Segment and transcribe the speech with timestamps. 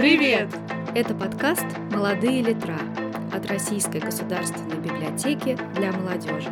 [0.00, 0.48] Привет!
[0.94, 2.78] Это подкаст «Молодые литра»
[3.34, 6.50] от Российской государственной библиотеки для молодежи.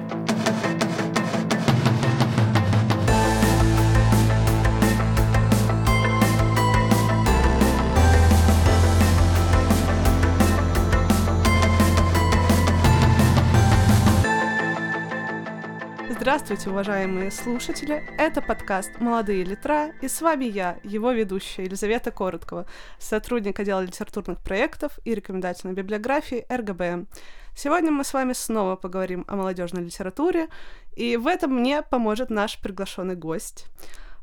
[16.28, 18.06] Здравствуйте, уважаемые слушатели!
[18.18, 22.66] Это подкаст «Молодые литра», и с вами я, его ведущая Елизавета Короткова,
[22.98, 27.08] сотрудник отдела литературных проектов и рекомендательной библиографии РГБМ.
[27.56, 30.48] Сегодня мы с вами снова поговорим о молодежной литературе,
[30.96, 33.64] и в этом мне поможет наш приглашенный гость.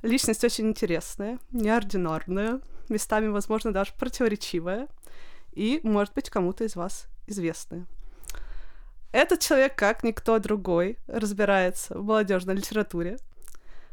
[0.03, 4.90] Личность очень интересная, неординарная, местами, возможно, даже противоречивая,
[5.53, 7.87] и, может быть, кому-то из вас известная.
[9.15, 13.17] Этот человек, как никто другой, разбирается в молодежной литературе,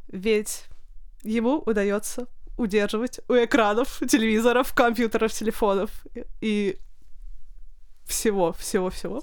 [0.09, 0.65] ведь
[1.23, 2.27] ему удается
[2.59, 6.05] удерживать у экранов телевизоров, компьютеров, телефонов
[6.41, 6.77] и
[8.05, 9.23] всего, всего, всего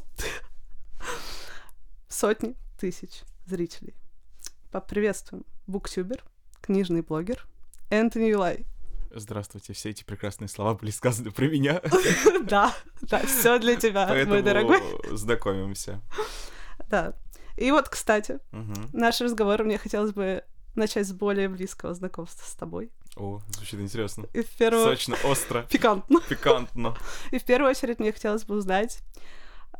[2.07, 3.93] сотни тысяч зрителей.
[4.71, 6.23] Поприветствуем буктюбер,
[6.61, 7.45] книжный блогер
[7.89, 8.65] Энтони Юлай.
[9.11, 11.81] Здравствуйте, все эти прекрасные слова были сказаны про меня.
[12.43, 14.81] Да, да, все для тебя, мой дорогой.
[15.11, 16.01] знакомимся.
[16.89, 17.13] Да.
[17.55, 18.39] И вот, кстати,
[18.93, 20.43] наш разговор мне хотелось бы
[20.75, 22.91] начать с более близкого знакомства с тобой.
[23.15, 24.27] О, звучит интересно.
[24.33, 24.85] И в первую...
[24.85, 25.63] Сочно, остро.
[25.69, 26.19] Пикантно.
[26.27, 26.97] Пикантно.
[27.31, 29.03] И в первую очередь мне хотелось бы узнать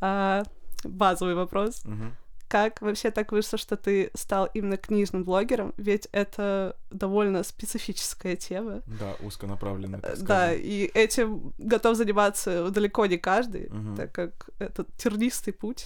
[0.02, 0.44] а,
[0.84, 1.84] базовый вопрос.
[1.86, 2.12] Угу
[2.50, 5.74] как вообще так вышло, что ты стал именно книжным блогером?
[5.78, 8.82] Ведь это довольно специфическая тема.
[8.88, 10.02] Да, узконаправленная.
[10.18, 13.96] Да, и этим готов заниматься далеко не каждый, угу.
[13.96, 15.86] так как это тернистый путь.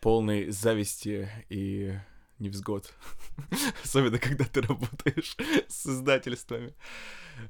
[0.00, 1.92] Полный зависти и
[2.38, 2.92] невзгод.
[3.84, 5.36] Особенно, когда ты работаешь
[5.68, 6.74] с издательствами.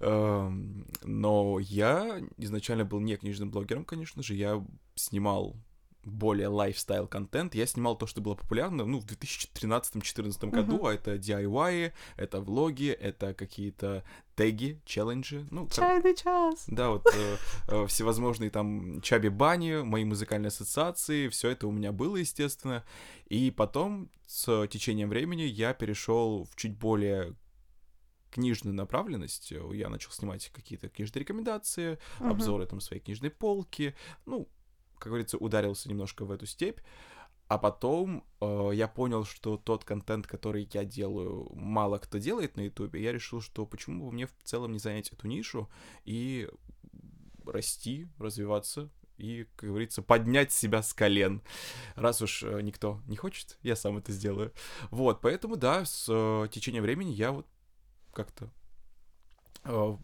[0.00, 4.34] Эм, но я изначально был не книжным блогером, конечно же.
[4.34, 4.64] Я
[4.96, 5.56] снимал
[6.04, 7.54] более лайфстайл контент.
[7.54, 10.90] Я снимал то, что было популярно, ну, в 2013-2014 году, uh-huh.
[10.90, 14.04] а это DIY, это влоги, это какие-то
[14.36, 15.46] теги, челленджи.
[15.50, 16.64] Ну, Чайный час.
[16.66, 17.36] Да, вот э,
[17.68, 22.84] э, всевозможные там Чаби Бани, мои музыкальные ассоциации, все это у меня было, естественно.
[23.26, 27.34] И потом, с течением времени, я перешел в чуть более
[28.34, 29.52] книжную направленность.
[29.52, 32.30] Я начал снимать какие-то книжные рекомендации, uh-huh.
[32.30, 33.94] обзоры там своей книжной полки,
[34.26, 34.48] ну,
[34.98, 36.80] как говорится, ударился немножко в эту степь.
[37.46, 42.62] А потом э, я понял, что тот контент, который я делаю, мало кто делает на
[42.62, 43.02] Ютубе.
[43.02, 45.68] Я решил, что почему бы мне в целом не занять эту нишу
[46.04, 46.48] и
[47.44, 51.42] расти, развиваться и, как говорится, поднять себя с колен.
[51.94, 54.52] Раз уж э, никто не хочет, я сам это сделаю.
[54.90, 57.46] Вот, поэтому, да, с э, течением времени я вот
[58.12, 58.50] как-то
[59.64, 59.96] э,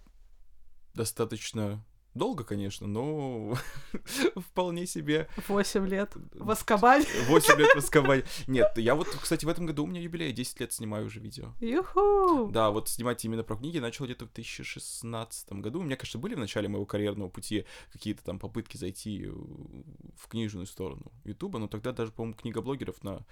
[0.94, 1.84] достаточно
[2.20, 3.56] Долго, конечно, но
[4.36, 5.26] вполне себе...
[5.48, 7.06] Восемь лет в Аскабане.
[7.28, 8.24] Восемь лет в Аскабане.
[8.46, 11.54] Нет, я вот, кстати, в этом году у меня юбилей, 10 лет снимаю уже видео.
[11.60, 12.50] Юху!
[12.52, 15.80] Да, вот снимать именно про книги начал где-то в 2016 году.
[15.80, 20.66] У меня, конечно, были в начале моего карьерного пути какие-то там попытки зайти в книжную
[20.66, 23.24] сторону Ютуба, но тогда даже, по-моему, книгоблогеров на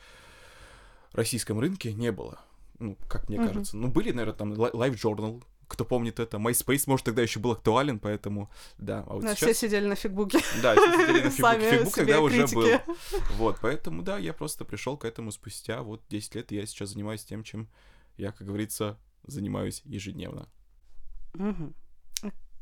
[1.13, 2.41] российском рынке не было.
[2.79, 3.77] Ну, как мне кажется.
[3.77, 7.99] Ну, были, наверное, там Live Journal, кто помнит это, MySpace, может, тогда еще был актуален,
[7.99, 9.05] поэтому, да.
[9.07, 9.51] А вот да, сейчас...
[9.51, 10.41] все сидели на фигбуке.
[10.63, 11.71] Да, все сидели на фигбуке.
[11.71, 12.67] Фигбук тогда уже был.
[13.37, 16.91] Вот, поэтому, да, я просто пришел к этому спустя вот 10 лет, и я сейчас
[16.91, 17.69] занимаюсь тем, чем
[18.17, 20.49] я, как говорится, занимаюсь ежедневно.
[21.35, 21.75] Угу.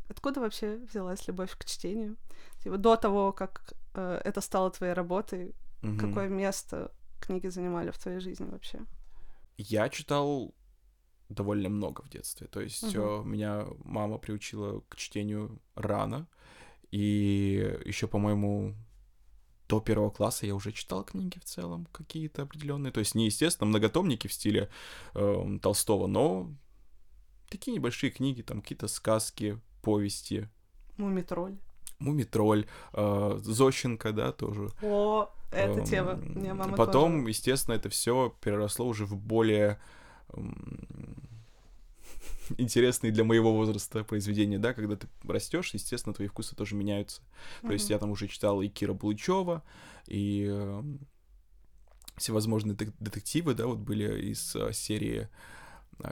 [0.08, 2.16] Откуда вообще взялась любовь к чтению?
[2.62, 5.96] Типа до того, как э, это стало твоей работой, угу.
[5.96, 8.80] какое место книги занимали в твоей жизни вообще?
[9.58, 10.54] Я читал
[11.28, 12.46] довольно много в детстве.
[12.46, 13.22] То есть угу.
[13.22, 16.26] меня мама приучила к чтению рано.
[16.90, 18.74] И еще, по-моему,
[19.68, 22.92] до первого класса я уже читал книги в целом какие-то определенные.
[22.92, 24.68] То есть не, естественно, многотомники в стиле
[25.14, 26.50] э, Толстого, но
[27.48, 30.48] такие небольшие книги, там какие-то сказки, повести.
[30.96, 31.56] Мумитроль.
[31.98, 34.70] Мумитроль, э, Зощенко, да, тоже.
[34.82, 36.14] О, эта э, тема.
[36.14, 37.28] Мне мама Потом, тоже.
[37.30, 39.80] естественно, это все переросло уже в более
[42.58, 47.22] интересные для моего возраста произведения, да, когда ты растешь, естественно, твои вкусы тоже меняются.
[47.22, 47.66] Mm-hmm.
[47.66, 49.62] То есть я там уже читал и Кира Булычева,
[50.06, 50.82] и э,
[52.16, 55.28] всевозможные детективы, да, вот были из э, серии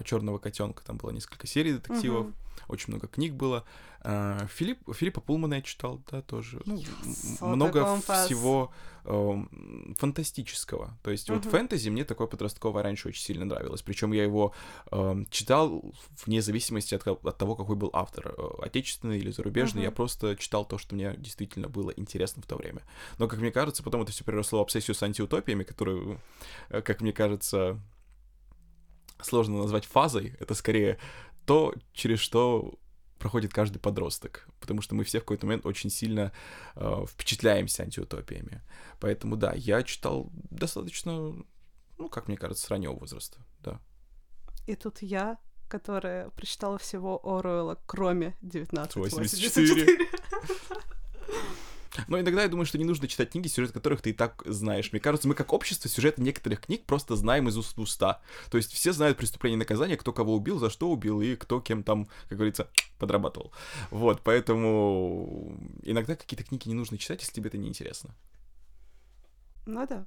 [0.04, 2.34] Черного котенка, там было несколько серий детективов, Мгм.
[2.68, 3.64] очень много книг было.
[4.06, 6.60] А, Филипп, Филиппа Пулмана я читал, да, тоже.
[6.66, 8.26] Ну, Золотой много компас.
[8.26, 8.70] всего
[9.06, 10.96] эм, фантастического.
[11.02, 11.50] То есть вот Мгм.
[11.50, 13.82] фэнтези мне такое подростковое раньше очень сильно нравилось.
[13.82, 14.54] Причем я его
[14.90, 15.82] эм, читал
[16.24, 19.80] вне зависимости от, от того, какой был автор, э, отечественный или зарубежный.
[19.82, 19.84] Мгм.
[19.84, 22.82] Я просто читал то, что мне действительно было интересно в то время.
[23.18, 26.18] Но, как мне кажется, потом это все переросло в обсессию с антиутопиями, которую,
[26.70, 27.78] э, как мне кажется,
[29.20, 30.34] сложно назвать фазой.
[30.40, 30.98] Это скорее
[31.46, 32.78] то, через что
[33.18, 36.32] проходит каждый подросток, потому что мы все в какой-то момент очень сильно
[36.76, 38.62] э, впечатляемся антиутопиями.
[39.00, 41.34] Поэтому да, я читал достаточно,
[41.98, 43.80] ну, как мне кажется, с раннего возраста, да.
[44.66, 45.38] И тут я,
[45.68, 49.86] которая прочитала всего Оруэлла, кроме 1984.
[49.86, 50.08] 84.
[52.08, 54.90] Но иногда я думаю, что не нужно читать книги, сюжет которых ты и так знаешь.
[54.92, 58.20] Мне кажется, мы как общество сюжеты некоторых книг просто знаем из уст в уста.
[58.50, 61.60] То есть все знают преступление и наказание, кто кого убил, за что убил и кто
[61.60, 62.68] кем там, как говорится,
[62.98, 63.52] подрабатывал.
[63.90, 68.14] Вот, поэтому иногда какие-то книги не нужно читать, если тебе это не интересно.
[69.66, 70.06] Ну да.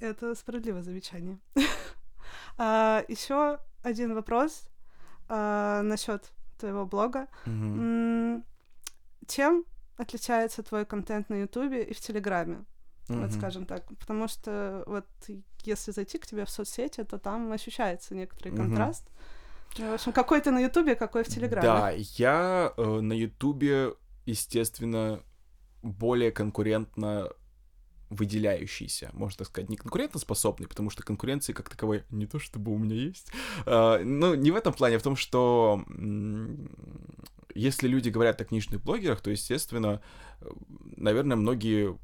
[0.00, 1.38] Это справедливое замечание.
[2.58, 4.68] Еще один вопрос
[5.28, 7.26] насчет твоего блога.
[7.46, 8.44] М,
[9.26, 9.64] Чем
[9.96, 12.64] отличается твой контент на Ютубе и в Телеграме?
[13.08, 13.30] Вот Мгм.
[13.30, 13.86] скажем так.
[13.98, 15.06] Потому что вот
[15.62, 18.58] если зайти к тебе в соцсети, то там ощущается некоторый Мгм.
[18.66, 19.04] контраст.
[19.78, 21.66] Ну, В общем, какой ты на Ютубе, какой в Телеграме.
[21.66, 23.94] Да, я э, на Ютубе,
[24.24, 25.20] естественно,
[25.82, 27.28] более конкурентно
[28.10, 32.78] выделяющийся, можно так сказать, не конкурентоспособный, потому что конкуренции как таковой не то чтобы у
[32.78, 33.32] меня есть.
[33.66, 35.82] А, ну, не в этом плане, а в том, что
[37.54, 40.02] если люди говорят о книжных блогерах, то, естественно,
[40.96, 41.98] наверное, многие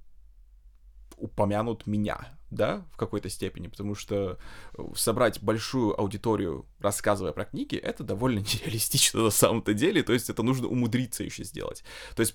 [1.16, 4.38] упомянут меня, да, в какой-то степени, потому что
[4.76, 10.30] э, собрать большую аудиторию, рассказывая про книги, это довольно нереалистично на самом-то деле, то есть
[10.30, 11.84] это нужно умудриться еще сделать.
[12.16, 12.34] То есть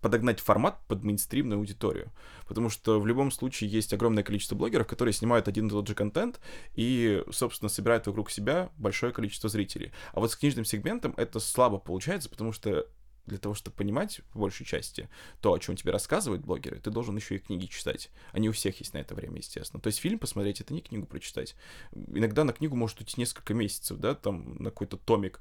[0.00, 2.12] подогнать формат под мейнстримную аудиторию.
[2.46, 5.94] Потому что в любом случае есть огромное количество блогеров, которые снимают один и тот же
[5.94, 6.40] контент
[6.74, 9.92] и, собственно, собирают вокруг себя большое количество зрителей.
[10.12, 12.86] А вот с книжным сегментом это слабо получается, потому что
[13.28, 15.08] для того, чтобы понимать, по большей части,
[15.40, 18.10] то, о чем тебе рассказывают блогеры, ты должен еще и книги читать.
[18.32, 19.80] Они у всех есть на это время, естественно.
[19.80, 21.54] То есть фильм посмотреть— это не книгу прочитать.
[21.92, 25.40] Иногда на книгу может уйти несколько месяцев, да, там, на какой-то томик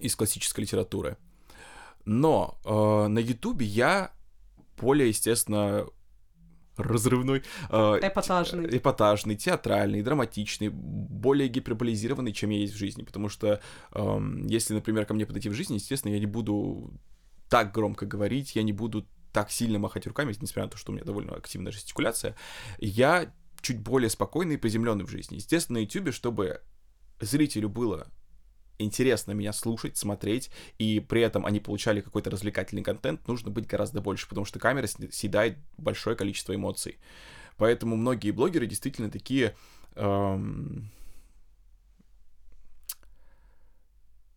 [0.00, 1.16] из классической литературы.
[2.08, 4.12] Но э, на Ютубе я
[4.78, 5.86] более, естественно,
[6.78, 8.68] разрывной, э, Эпатажный.
[8.70, 13.02] те- эпатажный, театральный, драматичный, более гиперболизированный, чем я есть в жизни.
[13.02, 13.60] Потому что
[13.92, 16.90] эм, если, например, ко мне подойти в жизни, естественно, я не буду
[17.50, 20.94] так громко говорить, я не буду так сильно махать руками, несмотря на то, что у
[20.94, 22.36] меня довольно активная жестикуляция.
[22.78, 23.30] Я
[23.60, 25.36] чуть более спокойный и приземленный в жизни.
[25.36, 26.62] Естественно, на YouTube, чтобы
[27.20, 28.06] зрителю было
[28.78, 34.00] интересно меня слушать, смотреть, и при этом они получали какой-то развлекательный контент, нужно быть гораздо
[34.00, 36.98] больше, потому что камера съедает большое количество эмоций.
[37.56, 39.56] Поэтому многие блогеры действительно такие...
[39.96, 40.90] эм,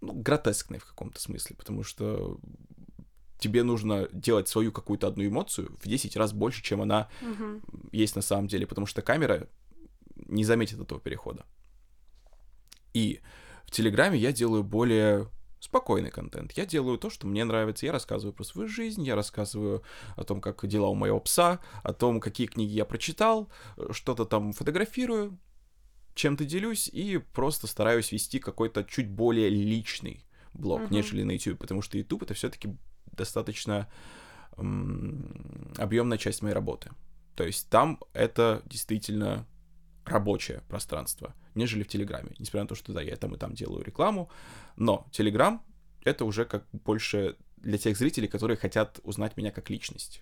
[0.01, 2.39] ну, гротескные в каком-то смысле, потому что
[3.37, 7.61] тебе нужно делать свою какую-то одну эмоцию в 10 раз больше, чем она Мгм.
[7.91, 9.47] есть на самом деле, потому что камера
[10.15, 11.45] не заметит этого перехода.
[12.93, 13.21] И
[13.71, 15.29] в Телеграме я делаю более
[15.61, 16.51] спокойный контент.
[16.53, 17.85] Я делаю то, что мне нравится.
[17.85, 19.81] Я рассказываю про свою жизнь, я рассказываю
[20.17, 23.47] о том, как дела у моего пса, о том, какие книги я прочитал,
[23.77, 25.39] э, что-то там фотографирую,
[26.15, 30.93] чем-то делюсь и просто стараюсь вести какой-то чуть более личный блог, Мгм.
[30.93, 32.75] нежели на YouTube, потому что YouTube это все-таки
[33.13, 33.89] достаточно
[34.57, 36.91] объемная часть моей работы.
[37.35, 39.47] То есть там это действительно
[40.05, 42.31] рабочее пространство, нежели в Телеграме.
[42.39, 44.29] Несмотря на то, что да, я там и там делаю рекламу,
[44.75, 45.63] но Телеграм—
[46.03, 50.21] это уже как больше для тех зрителей, которые хотят узнать меня как личность.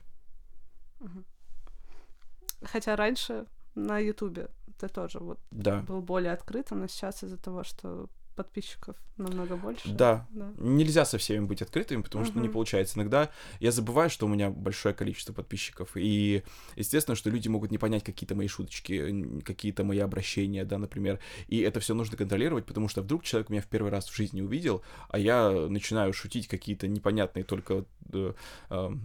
[2.62, 3.46] Хотя раньше
[3.76, 5.82] на Ютубе ты тоже вот Да.
[5.82, 8.10] был более открытым, но сейчас из-за того, что
[8.40, 9.90] подписчиков намного больше.
[9.90, 10.26] Да.
[10.30, 10.54] да.
[10.58, 12.98] Нельзя со всеми быть открытыми, потому что не получается.
[12.98, 13.30] Иногда
[13.60, 16.44] я забываю, что у меня большое количество подписчиков, и
[16.78, 21.20] естественно, что люди могут не понять какие-то мои шуточки, какие-то мои обращения, да, например,
[21.50, 24.40] и это все нужно контролировать, потому что вдруг человек меня в первый раз в жизни
[24.42, 28.34] увидел, а я начинаю шутить какие-то непонятные только э,
[28.70, 29.02] эм,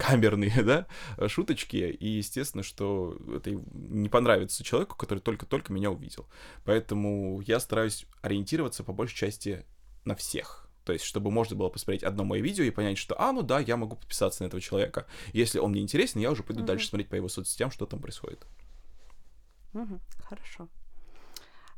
[0.00, 0.86] камерные, да,
[1.28, 6.26] шуточки, и естественно, что это не понравится человеку, который только-только меня увидел.
[6.64, 9.64] Поэтому я стараюсь ориентироваться по большей части
[10.04, 10.66] на всех.
[10.84, 13.60] То есть, чтобы можно было посмотреть одно мое видео и понять, что, а, ну да,
[13.60, 15.06] я могу подписаться на этого человека.
[15.34, 16.66] Если он мне интересен, я уже пойду Мгм.
[16.66, 18.46] дальше смотреть по его соцсетям, что там происходит.
[19.72, 20.68] Мгм, Хорошо.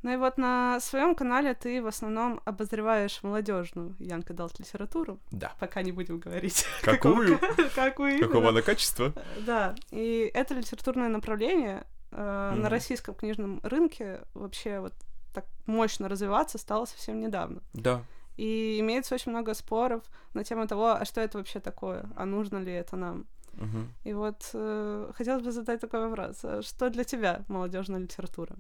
[0.03, 5.21] Ну и вот на своем канале ты в основном обозреваешь молодежную Young Adult литературу.
[5.31, 5.53] Да.
[5.61, 6.67] Пока не будем говорить.
[6.83, 7.39] Какую?
[7.75, 9.13] Какую Какого она качества?
[9.47, 14.95] Да, и это литературное направление э, на российском книжном рынке вообще вот
[15.33, 17.63] так мощно развиваться стало совсем недавно.
[17.73, 18.03] Да.
[18.37, 20.03] И имеется очень много споров
[20.35, 23.27] на тему того, а что это вообще такое, а нужно ли это нам.
[23.53, 23.93] Мгм.
[24.05, 26.41] И вот э, хотелось бы задать такой вопрос.
[26.43, 28.57] А Что для тебя молодежная литература?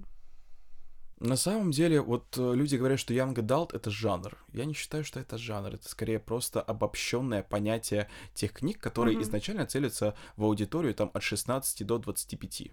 [1.22, 4.36] На самом деле, вот э, люди говорят, что Young Adult— это жанр.
[4.52, 5.74] Я не считаю, что это жанр.
[5.74, 9.22] Это скорее просто обобщенное понятие тех книг, которые Мгм.
[9.22, 12.72] изначально целятся в аудиторию там от 16 до 25.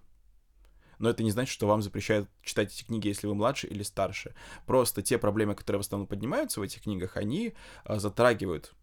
[0.97, 4.33] Но это не значит, что вам запрещают читать эти книги, если вы младше или старше.
[4.65, 7.53] Просто те проблемы, которые в основном поднимаются в этих книгах, они
[7.83, 8.73] а, затрагивают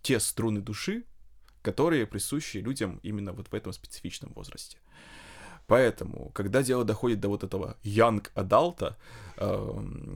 [0.00, 1.04] те струны души,
[1.60, 4.78] которые присущи людям именно вот в этом специфичном возрасте.
[5.66, 8.96] Поэтому, когда дело доходит до вот этого young адалта,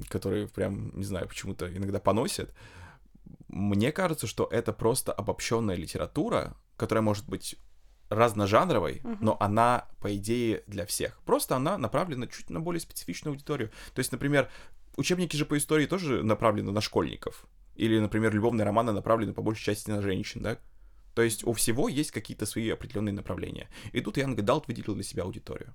[0.08, 2.54] который прям, не знаю, почему-то иногда поносят,
[3.48, 7.56] мне кажется, что это просто обобщенная литература, которая может быть
[8.10, 9.18] разножанровой, Мгм.
[9.20, 11.18] но она, по идее, для всех.
[11.24, 13.70] Просто она направлена чуть на более специфичную аудиторию.
[13.94, 14.48] То есть, например,
[14.96, 17.46] учебники же по истории тоже направлены на школьников.
[17.74, 20.58] Или, например, любовные романы направлены по большей части на женщин, да?
[21.18, 23.68] То есть у всего есть какие-то свои определенные направления.
[23.90, 25.74] И тут Янг Далт выделил для себя аудиторию.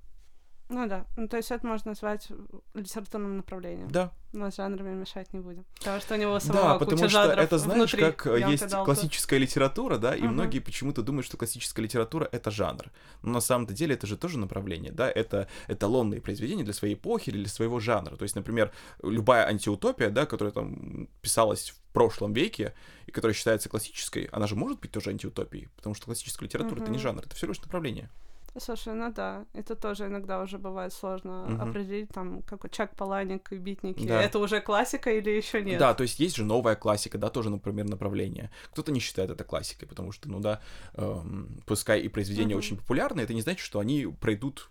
[0.74, 2.30] Ну да, ну то есть это можно назвать
[2.74, 3.90] литературным направлением.
[3.92, 5.66] Да, Но с жанрами мешать не будем.
[5.78, 8.76] Потому что у него самого да, потому что это, знаешь, внутри как э, Young есть
[8.84, 10.34] классическая литература, да, и Мгм.
[10.34, 12.92] многие почему-то думают, что классическая литература— это жанр.
[13.22, 17.30] Но на самом-то деле это же тоже направление, да, это эталонные произведения для своей эпохи
[17.30, 18.16] или для своего жанра.
[18.16, 18.72] То есть, например,
[19.04, 22.74] любая антиутопия, да, которая там писалась в прошлом веке
[23.06, 26.90] и которая считается классической, она же может быть тоже антиутопией, потому что классическая литература— это
[26.90, 28.10] не жанр, это всего лишь направление.
[28.56, 31.70] Слушай, ну да, это тоже иногда уже бывает сложно Мгм.
[31.70, 34.06] определить, там, как Чак Паланик и Битники.
[34.06, 34.22] Да.
[34.22, 35.80] Это уже классика или еще нет?
[35.80, 38.52] Да, то есть есть же новая классика, да, тоже, например, направление.
[38.72, 40.62] Кто-то не считает это классикой, потому что, ну да,
[40.94, 42.60] эм, пускай и произведения Мгм.
[42.60, 44.70] очень популярны, это не значит, что они пройдут,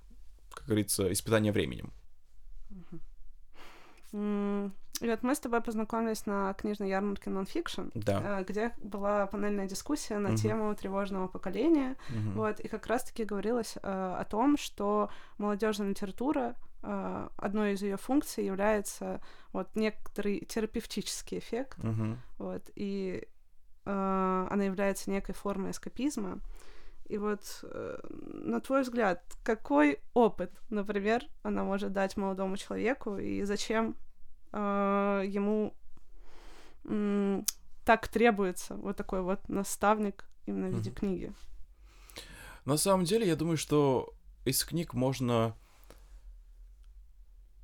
[0.52, 1.92] как говорится, испытание временем.
[4.12, 4.72] М,
[5.02, 8.40] И вот мы с тобой познакомились на книжной ярмарке Nonfiction, Да.
[8.40, 10.36] э, где была панельная дискуссия на Мгм.
[10.36, 11.96] тему тревожного поколения.
[12.08, 12.32] Мгм.
[12.34, 16.54] Вот, и как раз-таки говорилось э, о том, что молодежная литература,
[16.84, 19.20] э, одной из ее функций является
[19.52, 22.18] вот некоторый терапевтический эффект, Мгм.
[22.38, 23.26] вот, и
[23.84, 26.38] э, она является некой формой эскапизма.
[27.06, 33.42] И вот, э, на твой взгляд, какой опыт, например, она может дать молодому человеку, и
[33.42, 33.96] зачем
[34.52, 35.74] э, ему
[36.84, 37.44] м,
[37.84, 40.96] так требуется вот такой вот наставник именно в виде Мгм.
[40.98, 41.32] книги?
[42.64, 45.56] На самом деле, я думаю, что из книг можно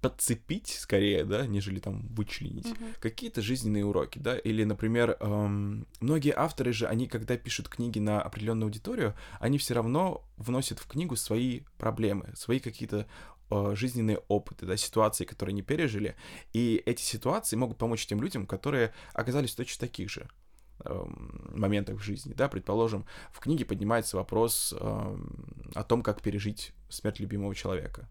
[0.00, 2.66] подцепить скорее, да, нежели там вычленить.
[2.66, 2.94] Мгм.
[3.00, 8.22] какие-то жизненные уроки, да, или, например, эм, многие авторы же, они, когда пишут книги на
[8.22, 13.06] определенную аудиторию, они все равно вносят в книгу свои проблемы, свои какие-то э,
[13.50, 16.16] жизненные опыты, да, ситуации, которые они пережили,
[16.52, 20.28] и эти ситуации могут помочь тем людям, которые оказались точно таких же
[20.84, 26.72] эм, моментах в жизни, да, предположим, в книге поднимается вопрос эм, о том, как пережить
[26.88, 28.08] смерть любимого человека.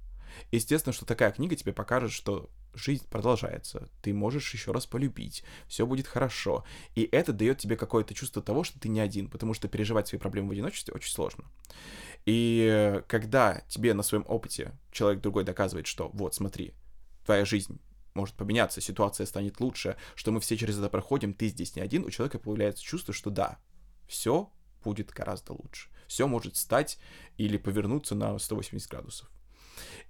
[0.52, 5.86] Естественно, что такая книга тебе покажет, что жизнь продолжается, ты можешь еще раз полюбить, все
[5.86, 6.64] будет хорошо.
[6.96, 10.20] И это дает тебе какое-то чувство того, что ты не один, потому что переживать свои
[10.20, 11.46] проблемы в одиночестве очень сложно.
[12.28, 16.74] И когда тебе на своем опыте человек другой доказывает, что вот, смотри,
[17.26, 17.80] твоя жизнь
[18.14, 22.04] может поменяться, ситуация станет лучше, что мы все через это проходим, ты здесь не один,
[22.04, 23.60] у человека появляется чувство, что да,
[24.10, 24.52] все
[24.84, 25.90] будет гораздо лучше.
[26.06, 27.00] Все может стать
[27.38, 29.32] или повернуться на 180 градусов.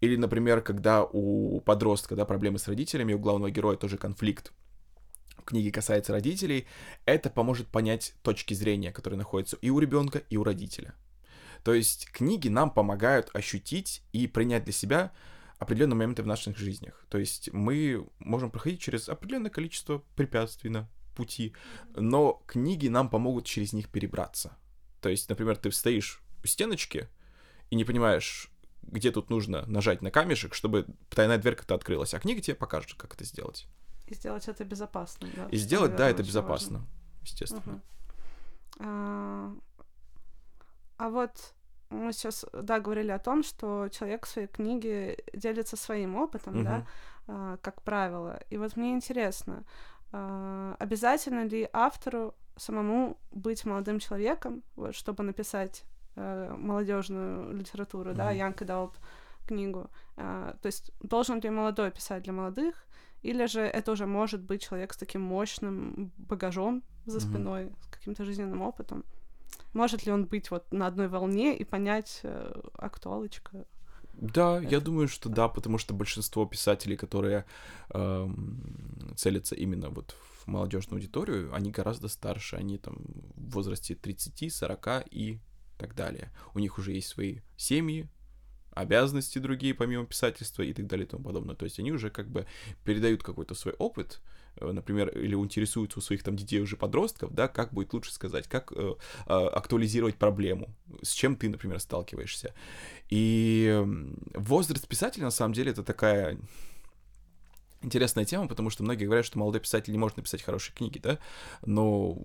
[0.02, 4.54] Или, например, когда у подростка да, проблемы с родителями, у главного героя тоже конфликт
[5.38, 6.66] в книге касается родителей,
[7.06, 10.96] это поможет понять точки зрения, которые находятся и у ребенка, и у родителя.
[11.68, 15.12] То есть книги нам помогают ощутить и принять для себя
[15.60, 17.06] определенные моменты в наших жизнях.
[17.10, 21.54] То есть мы можем проходить через определенное количество препятствий на пути,
[21.94, 24.58] но книги нам помогут через них перебраться.
[25.02, 27.10] То есть, например, ты стоишь у стеночки
[27.70, 28.50] и не понимаешь,
[28.82, 33.14] где тут нужно нажать на камешек, чтобы потайная дверка-то открылась, а книга тебе покажет, как
[33.16, 33.68] это сделать.
[34.06, 35.50] И сделать это безопасно, да.
[35.52, 36.90] И сделать, да, наверное, это очень безопасно, важно.
[37.24, 37.62] естественно.
[37.74, 37.82] Мгм.
[38.80, 39.56] А,
[40.98, 41.57] а вот
[41.90, 46.76] мы сейчас, да, говорили о том, что человек в своей книге делится своим опытом, да,
[46.76, 46.88] Мгм.
[47.28, 48.40] а, как правило.
[48.50, 49.64] И вот мне интересно,
[50.12, 55.84] а, обязательно ли автору самому быть молодым человеком, вот, чтобы написать
[56.16, 58.40] молодежную литературу, да, Мгм.
[58.40, 58.94] young adult,
[59.48, 59.90] книгу.
[60.18, 62.86] А, то есть должен ли молодой писать для молодых,
[63.24, 67.84] или же это уже может быть человек с таким мощным багажом за спиной, mm-hmm.
[67.84, 69.04] с каким-то жизненным опытом.
[69.74, 73.66] Может ли он быть вот на одной волне и понять э, актуалочка?
[74.14, 74.70] Да, это...
[74.70, 77.46] я думаю, что да, потому что большинство писателей, которые
[77.94, 78.28] э,
[79.16, 82.96] целятся именно вот в молодежную аудиторию, они гораздо старше, они там
[83.36, 85.40] в возрасте 30, 40 и
[85.78, 86.32] так далее.
[86.56, 88.10] У них уже есть свои семьи,
[88.72, 91.56] обязанности другие, помимо писательства и так далее и тому подобное.
[91.56, 92.48] То есть они уже как бы
[92.84, 97.48] передают какой-то свой опыт, э, например, или интересуются у своих там детей уже подростков, да,
[97.48, 98.96] как будет лучше сказать, как э,
[99.26, 100.70] э, актуализировать проблему,
[101.02, 102.54] с чем ты, например, сталкиваешься.
[103.10, 103.84] И
[104.34, 106.38] возраст писателя, на самом деле, это такая
[107.82, 111.20] интересная тема, потому что многие говорят, что молодой писатель не может написать хорошие книги, да,
[111.66, 112.18] но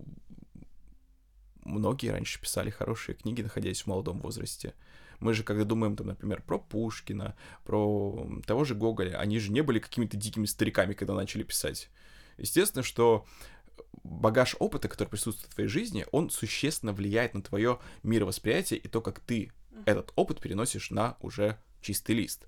[1.65, 4.75] многие раньше писали хорошие книги, находясь в молодом возрасте.
[5.21, 9.61] Мы же, когда думаем, там, например, про Пушкина, про того же Гоголя, они же не
[9.61, 11.91] были какими-то дикими стариками, когда начали писать.
[12.39, 13.27] Естественно, что
[14.05, 19.01] багаж опыта, который присутствует в твоей жизни, он существенно влияет на твое мировосприятие и то,
[19.01, 19.53] как ты
[19.87, 22.47] этот опыт переносишь на уже чистый лист.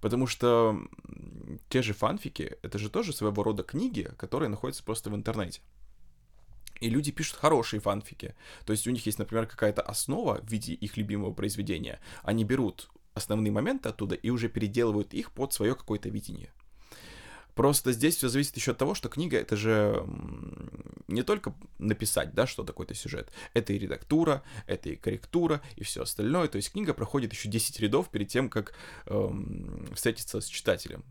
[0.00, 0.80] Потому что
[1.68, 5.60] те же фанфики— это же тоже своего рода книги, которые находятся просто в интернете.
[6.80, 8.34] И люди пишут хорошие фанфики.
[8.66, 12.00] То есть у них есть, например, какая-то основа в виде их любимого произведения.
[12.24, 16.52] Они берут основные моменты оттуда и уже переделывают их под свое какое-то видение.
[17.54, 20.04] Просто здесь все зависит еще от того, что книга это же
[21.08, 23.30] не только написать, да, что такой-то сюжет.
[23.54, 26.48] Это и редактура, это и корректура, и все остальное.
[26.48, 28.74] То есть книга проходит еще 10 рядов перед тем, как
[29.06, 31.04] эм, встретиться с читателем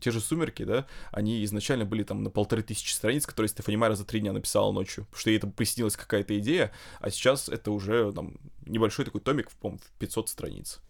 [0.00, 3.94] те же «Сумерки», да, они изначально были там на полторы тысячи страниц, которые Стефани Майер
[3.94, 7.70] за три дня написала ночью, потому что ей там приснилась какая-то идея, а сейчас это
[7.70, 10.80] уже там небольшой такой томик, по-моему, в 500 страниц.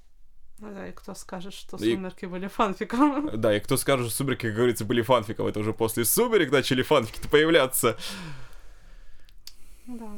[0.60, 1.94] Ну да, и кто скажет, что и...
[1.94, 3.30] «Сумерки» были фанфиком.
[3.40, 6.82] Да, и кто скажет, что «Сумерки», как говорится, были фанфиком, это уже после «Сумерек» начали
[6.82, 7.96] фанфики-то появляться.
[9.86, 10.10] Да.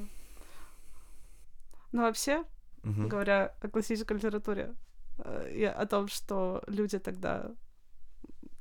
[1.92, 2.44] Но вообще,
[2.82, 3.06] угу.
[3.06, 4.74] говоря о классической литературе,
[5.18, 7.52] э, и о том, что люди тогда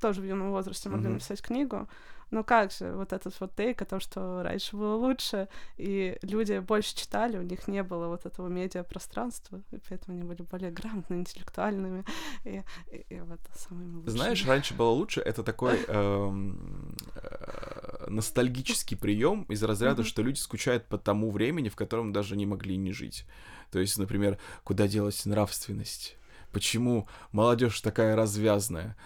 [0.00, 1.12] тоже в юном возрасте могли mm-hmm.
[1.12, 1.88] написать книгу.
[2.32, 6.58] Но как же вот этот вот тейк о том, что раньше было лучше, и люди
[6.60, 11.20] больше читали, у них не было вот этого медиапространства, и поэтому они были более грамотными,
[11.20, 12.04] интеллектуальными,
[12.44, 14.16] и, и, и вот самыми лучшими.
[14.16, 20.06] Знаешь, раньше было лучше, это такой эм, э, ностальгический прием из разряда, mm-hmm.
[20.06, 23.26] что люди скучают по тому времени, в котором даже не могли не жить.
[23.70, 26.16] То есть, например, куда делась нравственность?
[26.50, 28.96] Почему молодежь такая развязная?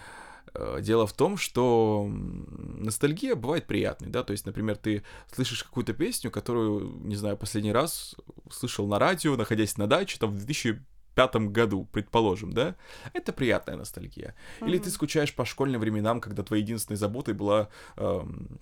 [0.59, 5.93] Э, дело в том, что ностальгия бывает приятной, да, то есть, например, ты слышишь какую-то
[5.93, 8.17] песню, которую, не знаю, последний раз
[8.51, 12.75] слышал на радио, находясь на даче, там, в 2005 году, предположим, да,
[13.13, 14.35] это приятная ностальгия.
[14.61, 14.69] Mm-hmm.
[14.69, 18.59] Или ты скучаешь по школьным временам, когда твоей единственной заботой была эм,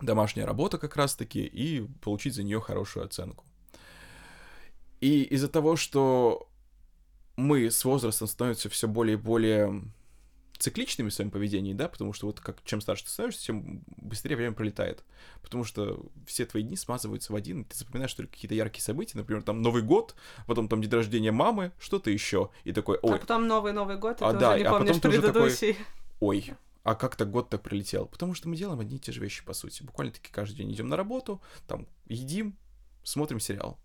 [0.00, 3.44] домашняя работа как раз-таки и получить за нее хорошую оценку.
[5.00, 6.48] И из-за того, что
[7.36, 9.82] мы с возрастом становимся все более и более
[10.58, 14.36] цикличными в своем поведении, да, потому что вот как чем старше ты становишься, тем быстрее
[14.36, 15.04] время пролетает.
[15.42, 19.16] Потому что все твои дни смазываются в один, и ты запоминаешь только какие-то яркие события,
[19.16, 20.14] например, там Новый год,
[20.46, 23.16] потом там день рождения мамы, что-то еще, и такой, ой.
[23.16, 25.72] А потом новый Новый год, и а, ты да, уже не а помнишь потом предыдущий.
[25.74, 25.86] Такой,
[26.20, 28.06] ой, а как то год так прилетел?
[28.06, 29.82] Потому что мы делаем одни и те же вещи, по сути.
[29.82, 32.56] Буквально-таки каждый день идем на работу, там едим,
[33.02, 33.78] смотрим сериал.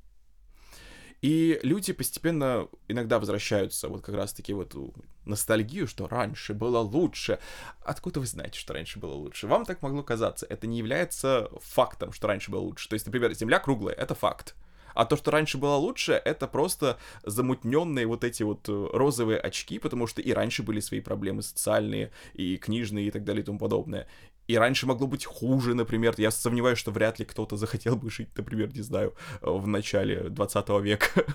[1.24, 7.40] И люди постепенно иногда возвращаются вот как раз-таки в эту ностальгию, что раньше было лучше.
[7.82, 9.48] Откуда вы знаете, что раньше было лучше?
[9.48, 10.46] Вам так могло казаться.
[10.50, 12.90] Это не является фактом, что раньше было лучше.
[12.90, 14.54] То есть, например, Земля круглая— это факт.
[14.94, 19.80] А то, что раньше было лучше, это просто замутненные вот эти вот э, розовые очки,
[19.80, 23.58] потому что и раньше были свои проблемы социальные, и книжные, и так далее, и тому
[23.58, 24.08] подобное.
[24.48, 26.16] И раньше могло быть хуже, например.
[26.18, 30.70] Я сомневаюсь, что вряд ли кто-то захотел бы жить, например, не знаю, в начале 20
[30.82, 31.26] века.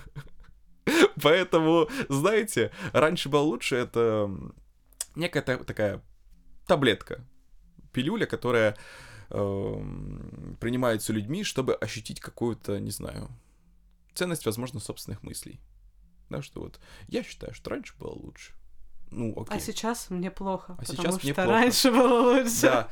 [1.21, 4.31] Поэтому, знаете, раньше было лучше, это
[5.15, 6.01] некая такая
[6.67, 7.25] таблетка,
[7.93, 8.77] пилюля, которая
[9.29, 9.73] э,
[10.59, 13.29] принимается людьми, чтобы ощутить какую-то, не знаю,
[14.13, 15.59] ценность, возможно, собственных мыслей.
[16.29, 18.53] Да, что вот я считаю, что раньше было лучше
[19.11, 19.57] ну, окей.
[19.57, 21.49] А сейчас мне плохо, а потому сейчас что мне плохо.
[21.49, 22.61] раньше было лучше.
[22.61, 22.89] Да.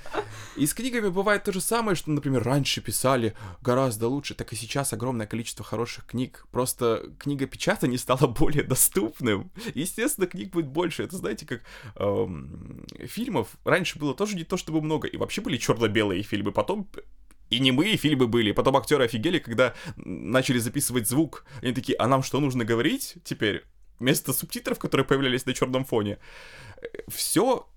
[0.55, 4.55] И с книгами бывает то же самое, что, например, раньше писали гораздо лучше, так и
[4.55, 6.47] сейчас огромное количество хороших книг.
[6.51, 9.51] Просто книга печатания стала более доступным.
[9.75, 11.03] Естественно, книг будет больше.
[11.03, 11.61] Это, знаете, как
[11.95, 15.07] эм, фильмов раньше было тоже не то чтобы много.
[15.07, 16.89] И вообще были черно-белые фильмы, потом
[17.49, 18.51] и немые фильмы были.
[18.51, 21.45] Потом актеры офигели, когда начали записывать звук.
[21.61, 23.63] Они такие, а нам что нужно говорить теперь?
[23.99, 26.19] Вместо субтитров, которые появлялись на черном фоне.
[27.07, 27.67] Все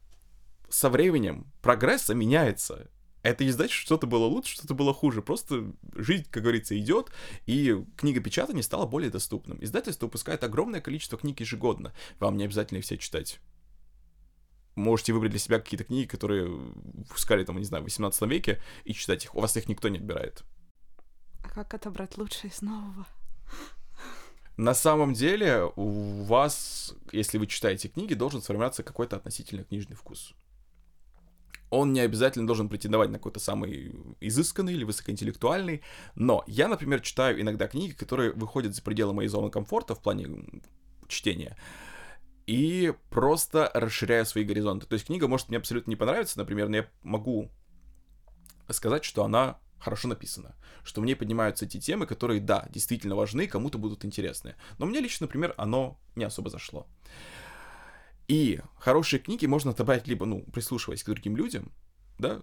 [0.68, 2.88] со временем прогресса меняется.
[3.22, 5.20] Это не значит, что что-то было лучше, что-то было хуже.
[5.20, 7.12] Просто жизнь, как говорится, идет,
[7.44, 9.62] и книгопечатание стало более доступным.
[9.62, 11.92] Издательство выпускает огромное количество книг ежегодно.
[12.18, 13.40] Вам не обязательно их все читать.
[14.74, 18.94] Можете выбрать для себя какие-то книги, которые выпускали, там, не знаю, в 18 веке, и
[18.94, 19.34] читать их.
[19.34, 20.42] У вас их никто не отбирает.
[21.44, 23.06] А как отобрать лучшее из нового?
[24.56, 30.34] На самом деле, у вас, если вы читаете книги, должен сформироваться какой-то относительно книжный вкус.
[31.70, 35.82] Он не обязательно должен претендовать на какой-то самый изысканный или высокоинтеллектуальный,
[36.16, 40.62] но я, например, читаю иногда книги, которые выходят за пределы моей зоны комфорта в плане
[41.06, 41.56] чтения,
[42.46, 44.86] и просто расширяю свои горизонты.
[44.86, 47.48] То есть книга может мне абсолютно не понравиться, например, но я могу
[48.68, 53.46] сказать, что она хорошо написана, что в ней поднимаются те темы, которые, да, действительно важны,
[53.46, 54.54] кому-то будут интересны.
[54.78, 56.86] Но мне лично, например, оно не особо зашло.
[58.28, 61.72] И хорошие книги можно отобрать либо, ну, прислушиваясь к другим людям,
[62.18, 62.42] да,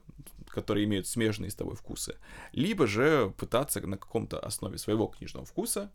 [0.50, 2.17] которые имеют смежные с тобой вкусы,
[2.52, 5.91] либо же пытаться на каком-то основе своего книжного вкуса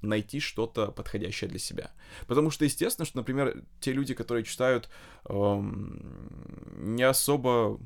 [0.00, 1.92] найти что-то подходящее для себя.
[2.26, 4.88] Потому что, естественно, что, например, те люди, которые читают
[5.28, 7.80] эм, не особо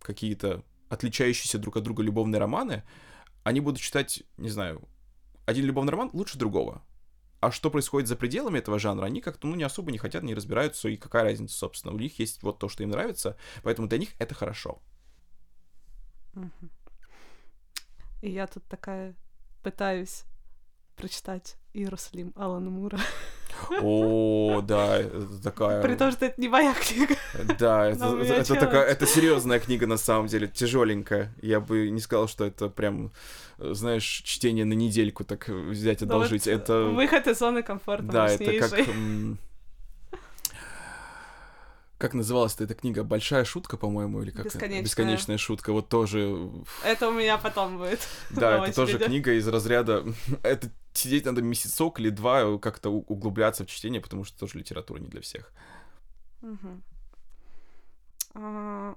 [0.00, 2.84] какие-то отличающиеся друг от друга любовные романы,
[3.44, 4.88] они будут читать, не знаю,
[5.44, 6.82] один любовный роман лучше другого
[7.40, 10.34] а что происходит за пределами этого жанра, они как-то, ну, не особо не хотят, не
[10.34, 13.98] разбираются, и какая разница, собственно, у них есть вот то, что им нравится, поэтому для
[13.98, 14.80] них это хорошо.
[18.22, 19.14] И я тут такая
[19.62, 20.24] пытаюсь
[20.96, 22.98] прочитать Иерусалим Алана Мура.
[23.80, 25.82] О, да, это такая...
[25.82, 27.14] При том, что это не моя книга.
[27.58, 31.34] Да, это, это, такая, это серьезная книга на самом деле, тяжеленькая.
[31.42, 33.12] Я бы не сказал, что это прям,
[33.58, 36.46] знаешь, чтение на недельку так взять одолжить.
[36.46, 38.04] Вот это выход из зоны комфорта.
[38.04, 38.86] Да, это как
[41.98, 43.04] как называлась эта книга?
[43.04, 44.44] Большая шутка, по-моему, или как?
[44.46, 44.82] Бесконечная.
[44.82, 45.72] Бесконечная шутка.
[45.72, 46.50] Вот тоже.
[46.84, 48.06] Это у меня потом будет.
[48.30, 50.04] Да, это тоже книга из разряда.
[50.42, 55.08] Это сидеть надо месяцок или два, как-то углубляться в чтение, потому что тоже литература не
[55.08, 55.52] для всех.
[58.34, 58.94] А,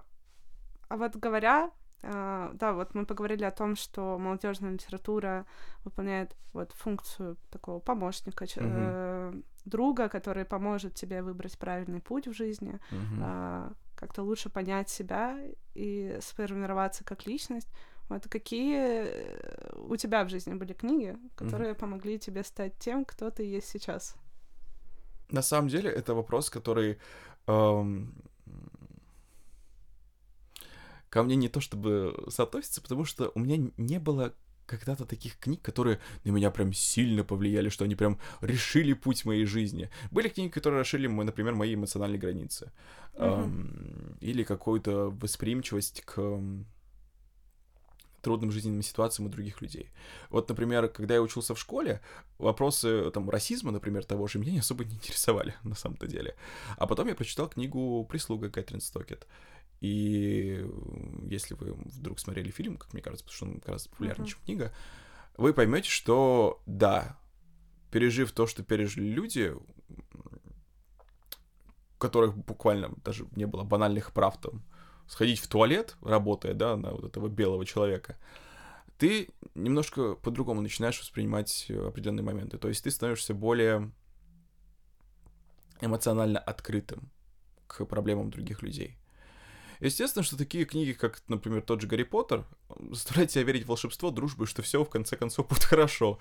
[0.89, 5.45] а вот говоря да, вот мы поговорили о том, что молодежная литература
[5.83, 9.33] выполняет вот функцию такого помощника, э,
[9.65, 15.37] друга, который поможет тебе выбрать правильный путь в жизни, э, как-то лучше понять себя
[15.75, 17.69] и сформироваться как личность.
[18.07, 21.79] Вот какие э, у тебя в жизни были книги, которые mm-hmm.
[21.79, 24.15] помогли тебе стать тем, кто ты есть сейчас?
[25.29, 26.97] На самом деле это вопрос, который
[27.45, 28.13] эм,
[31.09, 34.33] ко мне не то чтобы соотносится, потому что у меня не было
[34.65, 39.45] когда-то таких книг, которые на меня прям сильно повлияли, что они прям решили путь моей
[39.45, 39.89] жизни.
[40.11, 42.71] Были книги, которые расшили, например, мои эмоциональные границы.
[43.15, 43.43] Mm-hmm.
[43.43, 46.39] Эм, или какую-то восприимчивость к
[48.21, 49.89] трудным жизненным ситуациям у других людей.
[50.29, 52.01] Вот, например, когда я учился в школе,
[52.37, 56.35] вопросы там расизма, например, того же, меня не особо не интересовали на самом-то деле.
[56.77, 59.27] А потом я прочитал книгу «Прислуга» Кэтрин Стокет.
[59.81, 60.65] И
[61.23, 64.31] если вы вдруг смотрели фильм, как мне кажется, потому что он как раз популярнее, uh-huh.
[64.31, 64.73] чем книга,
[65.37, 67.17] вы поймете, что да,
[67.91, 69.63] пережив то, что пережили люди, у
[71.97, 74.63] которых буквально даже не было банальных прав там,
[75.07, 78.17] сходить в туалет, работая, да, на вот этого белого человека,
[78.97, 82.57] ты немножко по-другому начинаешь воспринимать определенные моменты.
[82.57, 83.91] То есть ты становишься более
[85.81, 87.09] эмоционально открытым
[87.67, 88.97] к проблемам других людей.
[89.79, 92.45] Естественно, что такие книги, как, например, тот же Гарри Поттер,
[92.91, 96.19] заставляют тебя верить в волшебство, дружбу, и что все в конце концов будет хорошо.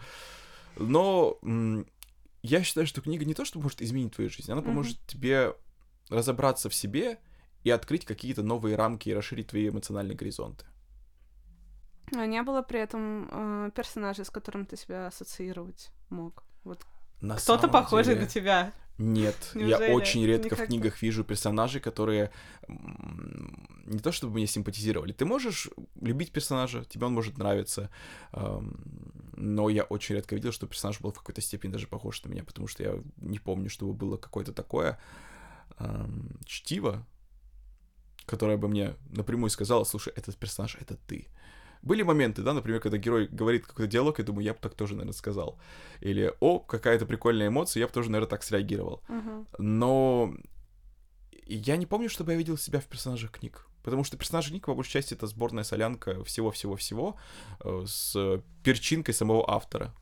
[0.76, 1.38] Но
[2.42, 5.06] я считаю, что книга не то, что может изменить твою жизнь, она поможет mm-hmm.
[5.08, 5.54] тебе
[6.08, 7.18] разобраться в себе
[7.64, 10.64] и открыть какие-то новые рамки и расширить твои эмоциональные горизонты.
[12.14, 16.44] А не было при этом э, персонажей, с которым ты себя ассоциировать мог?
[16.64, 16.86] Вот
[17.20, 18.26] на кто-то похожий деле...
[18.26, 18.72] на тебя.
[18.98, 19.88] Нет, Неужели?
[19.88, 22.32] я очень редко Никак в книгах вижу персонажей, которые
[22.66, 25.12] не то чтобы мне симпатизировали.
[25.12, 25.68] Ты можешь
[26.00, 27.90] любить персонажа, тебе он может нравиться,
[28.32, 32.42] но я очень редко видел, что персонаж был в какой-то степени даже похож на меня,
[32.42, 34.98] потому что я не помню, чтобы было какое-то такое
[36.44, 37.06] чтиво,
[38.26, 41.28] которое бы мне напрямую сказало, слушай, этот персонаж— это ты.
[41.82, 44.94] Были моменты, да, например, когда герой говорит какой-то диалог, я думаю, я бы так тоже,
[44.94, 45.58] наверное, сказал.
[46.00, 49.02] Или, о, какая-то прикольная эмоция, я бы тоже, наверное, так среагировал.
[49.08, 49.46] Uh-huh.
[49.58, 50.34] Но
[51.46, 53.66] я не помню, чтобы я видел себя в персонажах книг.
[53.82, 57.16] Потому что персонажи книг, по большей части, это сборная солянка всего-всего-всего
[57.60, 59.94] э, с перчинкой самого автора.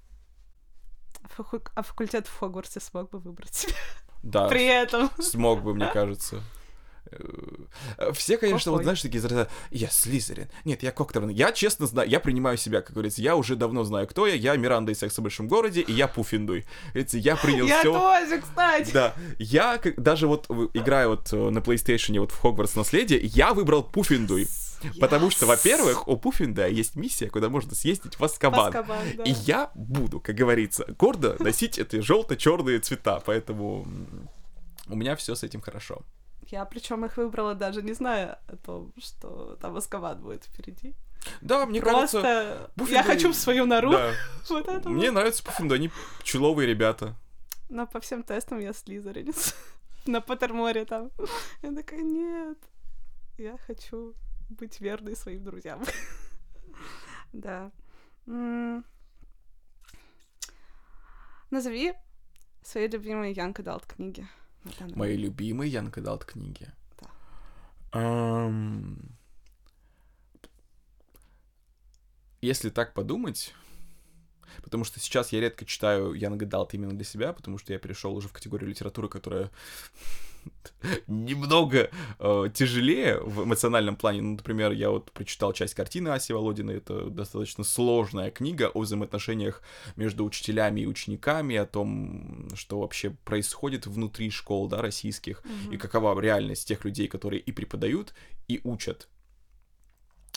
[1.74, 3.74] А факультет в Хогвартсе смог бы выбрать себе
[4.22, 5.10] Да, при этом.
[5.20, 6.42] смог бы, мне кажется.
[7.98, 8.84] Э, Все, конечно, вот Какой?
[8.84, 11.28] знаешь, такие из разряда, я Слизерин, нет, я Кокторн.
[11.28, 14.56] Я честно знаю, я принимаю себя, как говорится, я уже давно знаю, кто я, я
[14.56, 16.64] Миранда из «Секса в большом городе», и я Пуффиндуй.
[16.88, 17.92] Говорится, я принял Я все.
[17.92, 18.90] тоже, кстати.
[18.92, 23.54] Да, я как- даже вот играя вот э, на PlayStation вот в Хогвартс наследие, я
[23.54, 24.46] выбрал Пуффиндуй.
[25.00, 28.66] Потому что, во-первых, у Пуффинда есть миссия, куда можно съездить в Азкабан.
[28.68, 29.22] Азкабан, да.
[29.24, 33.86] И я буду, как говорится, гордо носить эти желто-черные цвета, поэтому
[34.86, 36.02] у меня все с этим хорошо.
[36.48, 40.94] Я причем их выбрала даже не зная о том, что там Азкабан будет впереди.
[41.40, 42.70] Да, мне Просто кажется...
[42.76, 43.90] я Пуффиндуй- хочу в свою нору.
[43.92, 44.12] Да.
[44.48, 45.14] Вот это Мне вот.
[45.14, 47.16] нравятся Пуффинды, они пчеловые ребята.
[47.68, 49.54] Но по всем тестам я слизеринец.
[50.06, 51.10] На Поттерморе там.
[51.62, 52.58] Я такая, нет,
[53.38, 54.14] я хочу
[54.48, 55.82] быть верной своим друзьям.
[57.32, 57.72] Да.
[61.50, 61.92] Назови
[62.62, 64.28] свои любимые Янг Далт книги.
[64.94, 66.68] Мои любимые Янка Далт книги.
[67.00, 67.08] Да.
[67.92, 69.16] Ам,
[72.46, 73.54] Если так подумать,
[74.62, 78.14] потому что сейчас я редко читаю Янга Далт именно для себя, потому что я перешел
[78.14, 79.50] уже в категорию литературы, которая
[81.06, 84.22] немного э, тяжелее в эмоциональном плане.
[84.22, 86.76] Ну, например, я вот прочитал часть картины Аси Володиной.
[86.76, 89.62] Это достаточно сложная книга о взаимоотношениях
[89.96, 95.74] между учителями и учениками, о том, что вообще происходит внутри школ, да, российских, Мгм.
[95.74, 98.14] и какова реальность тех людей, которые и преподают,
[98.48, 99.08] и учат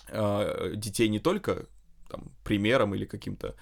[0.07, 1.65] э, детей не только
[2.09, 3.55] там, примером или каким-то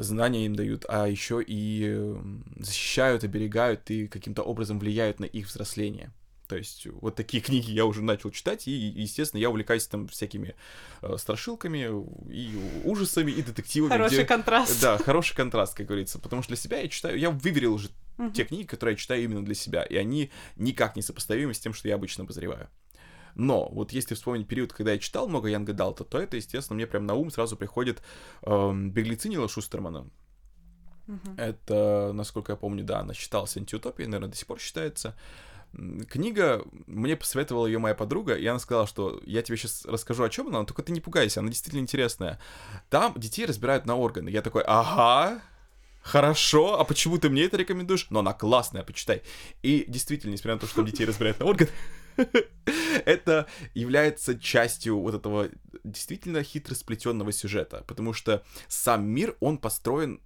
[0.00, 2.14] знания им дают, а еще и
[2.58, 6.12] защищают, оберегают и каким-то образом влияют на их взросление.
[6.48, 10.54] То есть вот такие книги я уже начал читать, и, естественно, я увлекаюсь там всякими
[11.02, 11.88] э, страшилками,
[12.28, 12.50] и
[12.84, 13.90] ужасами, и детективами.
[13.90, 14.80] Хороший где- контраст.
[14.82, 16.18] Да, хороший контраст, как говорится.
[16.18, 18.32] Потому что для себя я читаю, я выверил уже Мгм.
[18.32, 21.72] те книги, которые я читаю именно для себя, и они никак не сопоставимы с тем,
[21.72, 22.68] что я обычно обозреваю.
[23.40, 26.86] Но вот если вспомнить период, когда я читал много Янга Далта, то это, естественно, мне
[26.86, 28.02] прям на ум сразу приходит
[28.42, 30.10] эм, «Беглецы Нила Шустермана».
[31.06, 31.34] Мгм.
[31.38, 35.16] Это, насколько я помню, да, она считалась антиутопией, наверное, до сих пор считается.
[35.72, 40.28] Книга, мне посоветовала ее моя подруга, и она сказала, что я тебе сейчас расскажу, о
[40.28, 42.38] чем она, но только ты не пугайся, она действительно интересная.
[42.90, 44.28] Там детей разбирают на органы.
[44.28, 45.40] Я такой, ага,
[46.02, 48.06] хорошо, а почему ты мне это рекомендуешь?
[48.10, 49.22] Но она классная, почитай.
[49.62, 51.70] И действительно, несмотря на то, что детей разбирают на органы,
[53.04, 55.48] это является частью вот этого
[55.84, 60.20] действительно хитро сплетенного сюжета, потому что сам мир, он построен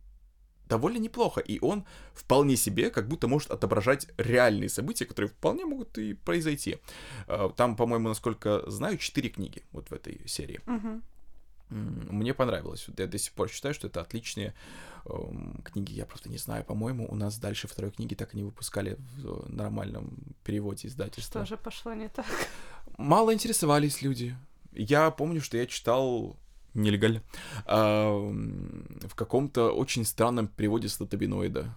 [0.69, 5.99] довольно неплохо, и он вполне себе как будто может отображать реальные события, которые вполне могут
[5.99, 6.79] и произойти.
[7.29, 10.61] Э, Там, по-моему, насколько знаю, четыре книги вот в этой серии.
[10.67, 11.03] Мгм.
[11.71, 12.87] Мне понравилось.
[12.97, 14.55] Я до сих пор считаю, что это отличные
[15.07, 15.93] эм, книги.
[15.93, 16.65] Я просто не знаю.
[16.65, 21.45] По-моему, у нас дальше второй книги так и не выпускали в э, нормальном переводе издательства.
[21.45, 22.27] Что же пошло не так?
[22.99, 24.37] Мало интересовались люди.
[24.73, 26.37] Я помню, что я читал
[26.75, 27.23] нелегально
[27.67, 31.75] м, в каком-то очень странном переводе статабиноида.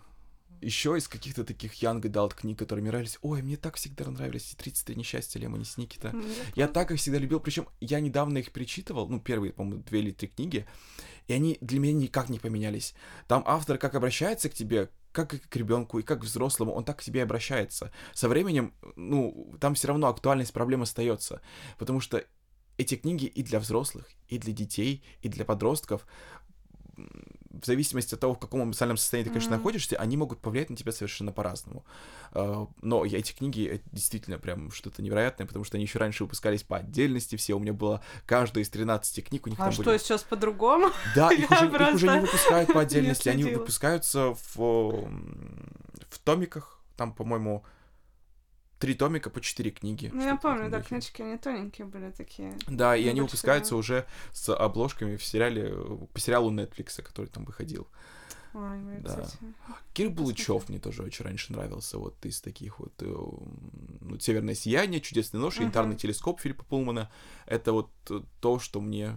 [0.62, 3.18] Еще из каких-то таких Young Adult книг, которые мне нравились.
[3.22, 6.16] Ой, мне так всегда нравились и 33 несчастья Лемони Сникета.
[6.56, 10.12] Я так их всегда любил, причем я недавно их перечитывал, ну, первые, по-моему, две или
[10.12, 10.68] три книги,
[11.28, 12.96] и они для меня никак не поменялись.
[13.28, 16.84] Там автор как обращается к тебе, как и к ребенку, и как к взрослому, он
[16.84, 17.92] так к тебе и обращается.
[18.14, 21.42] Со временем, ну, там все равно актуальность проблем остается,
[21.78, 22.24] потому что
[22.78, 26.06] эти книги и для взрослых, и для детей, и для подростков,
[27.62, 29.60] в зависимости от того, в каком эмоциональном состоянии ты, конечно, Мгм.
[29.60, 31.86] находишься, они могут повлиять на тебя совершенно по-разному.
[32.32, 36.64] А, Но эти книги это действительно прям что-то невероятное, потому что они еще раньше выпускались
[36.64, 37.54] по отдельности все.
[37.56, 39.98] У меня было каждая из 13 книг, у них А там что, были...
[39.98, 40.90] сейчас по-другому?
[41.16, 44.56] Да, их уже, их уже не просто выпускают по отдельности, они выпускаются в,
[46.10, 46.80] в томиках.
[46.96, 47.64] Там, по-моему,
[48.80, 50.10] три томика по четыре книги.
[50.14, 52.58] Ну, я помню, да, книжки, они тоненькие были такие.
[52.68, 53.24] Да, и они Небольшие.
[53.24, 55.74] выпускаются уже с обложками в сериале,
[56.14, 57.88] по сериалу Netflix, который там выходил.
[58.54, 59.10] Ой, вы, Да.
[59.10, 59.38] кстати.
[59.94, 60.10] Кир.
[60.10, 65.40] Булычев мне тоже очень раньше нравился, вот из таких вот, э, ну, «Северное сияние», «Чудесный
[65.40, 65.66] нож», Мгм.
[65.66, 67.12] «Янтарный телескоп» Филиппа Пулмана.
[67.46, 69.14] Это вот э, то, что мне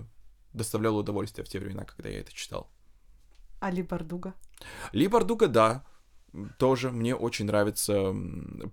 [0.52, 2.70] доставляло удовольствие в те времена, когда я это читал.
[3.60, 4.34] Али Бардуга.
[4.92, 5.84] Ли Бардуга, да,
[6.58, 8.14] тоже мне очень нравится.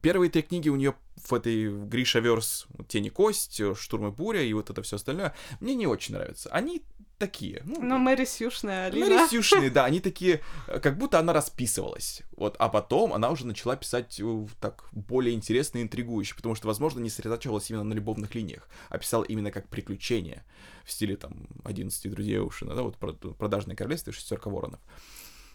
[0.01, 4.41] Первые три книги у нее в этой Гриша Верс «Тени кость», э, «Штурм и буря»
[4.43, 6.49] и вот это все остальное мне не очень нравятся.
[6.49, 6.83] Они
[7.17, 7.63] такие.
[7.65, 9.05] Ну, Ну, Мэри Сьюшная, Алина.
[9.05, 12.21] Мэри Сьюшные, да, они такие, э, как будто она расписывалась.
[12.35, 16.67] Вот, а потом она уже начала писать э, так более интересно и интригующе, потому что,
[16.67, 20.45] возможно, не сосредотачивалась именно на любовных линиях, а писала именно как приключения
[20.85, 24.79] в стиле там 11 друзей Оушена, да, вот про- продажное королевство и шестерка воронов.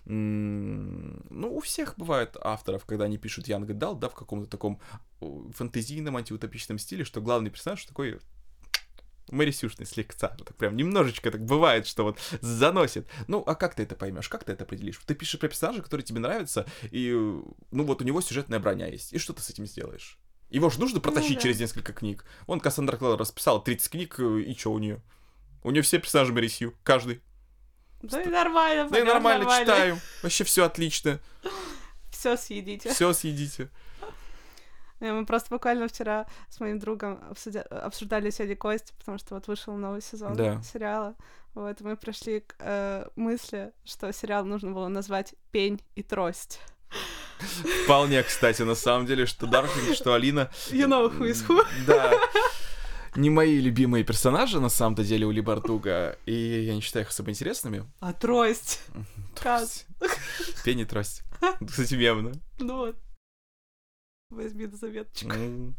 [0.04, 4.80] Ну, у всех бывает авторов, когда они пишут Young Adult, да, в каком-то таком
[5.20, 8.18] фэнтезийном, антиутопичном стиле, что главный персонаж такой
[9.30, 10.28] Мэри Сюшный слегка.
[10.28, 13.08] Так прям немножечко так бывает, что вот заносит.
[13.28, 14.28] Ну, а как ты это поймешь?
[14.28, 15.00] Как ты это определишь?
[15.06, 19.12] Ты пишешь про персонажа, который тебе нравится, и, ну, вот у него сюжетная броня есть.
[19.12, 20.18] И что ты с этим сделаешь?
[20.50, 21.40] Его же нужно протащить Ну да.
[21.42, 22.26] через несколько книг.
[22.46, 25.00] Вон Кассандра Клэр расписала 30 книг, э, и что у нее?
[25.62, 27.22] У нее все персонажи Мэри Сью, каждый.
[28.02, 30.00] Да и нормально, Да и нормально читаем.
[30.22, 31.18] Вообще все отлично.
[32.10, 32.92] Все съедите.
[32.92, 33.68] Все съедите.
[35.00, 37.20] Мы просто буквально вчера с моим другом
[37.70, 40.62] обсуждали сегодня Кость, потому что вот вышел новый сезон Да.
[40.62, 41.16] сериала.
[41.54, 46.60] Вот, мы пришли к э, мысли, что сериал нужно было назвать «Пень и трость».
[47.84, 50.50] Вполне, кстати, на самом деле, что Дарклинг, что Алина.
[50.70, 51.66] You know who is who.
[51.86, 52.12] Да.
[53.14, 56.32] Не мои любимые персонажи, на самом-то деле, у Ли Бартуга, и
[56.66, 57.84] я не считаю их особо интересными.
[58.00, 58.80] А трость?
[59.34, 59.86] Трость.
[60.64, 61.22] Пень и трость.
[61.66, 62.32] Кстати, мемно.
[62.58, 62.96] Ну вот.
[64.30, 65.30] Возьми на заметочку.
[65.30, 65.76] М.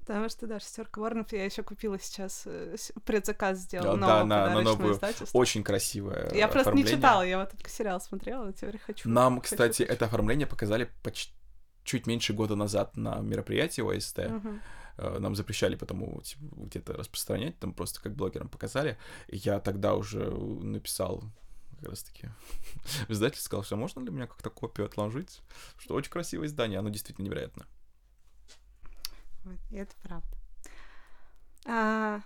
[0.00, 4.24] Потому что, да, шестерка Воронов я еще купила сейчас, э, предзаказ сделала Да, да, нового
[4.24, 5.00] на- на новую.
[5.34, 9.08] Очень красивое Я просто не читала, я вот только сериал смотрела, а теперь хочу.
[9.08, 9.92] Нам, кстати, хочу.
[9.92, 11.32] это оформление показали почти
[11.84, 14.18] чуть меньше года назад на мероприятии ОСТ.
[14.30, 14.60] Мгм.
[14.98, 18.98] Э, Нам запрещали потому типа, где-то распространять, там просто как блогерам показали.
[19.28, 21.22] Я тогда уже написал
[21.80, 22.28] как раз таки
[23.08, 25.40] издатель сказал, что можно ли мне как-то копию отложить,
[25.78, 27.66] что очень красивое издание, оно действительно невероятно.
[29.44, 30.36] Вот, это правда.
[31.66, 32.20] А,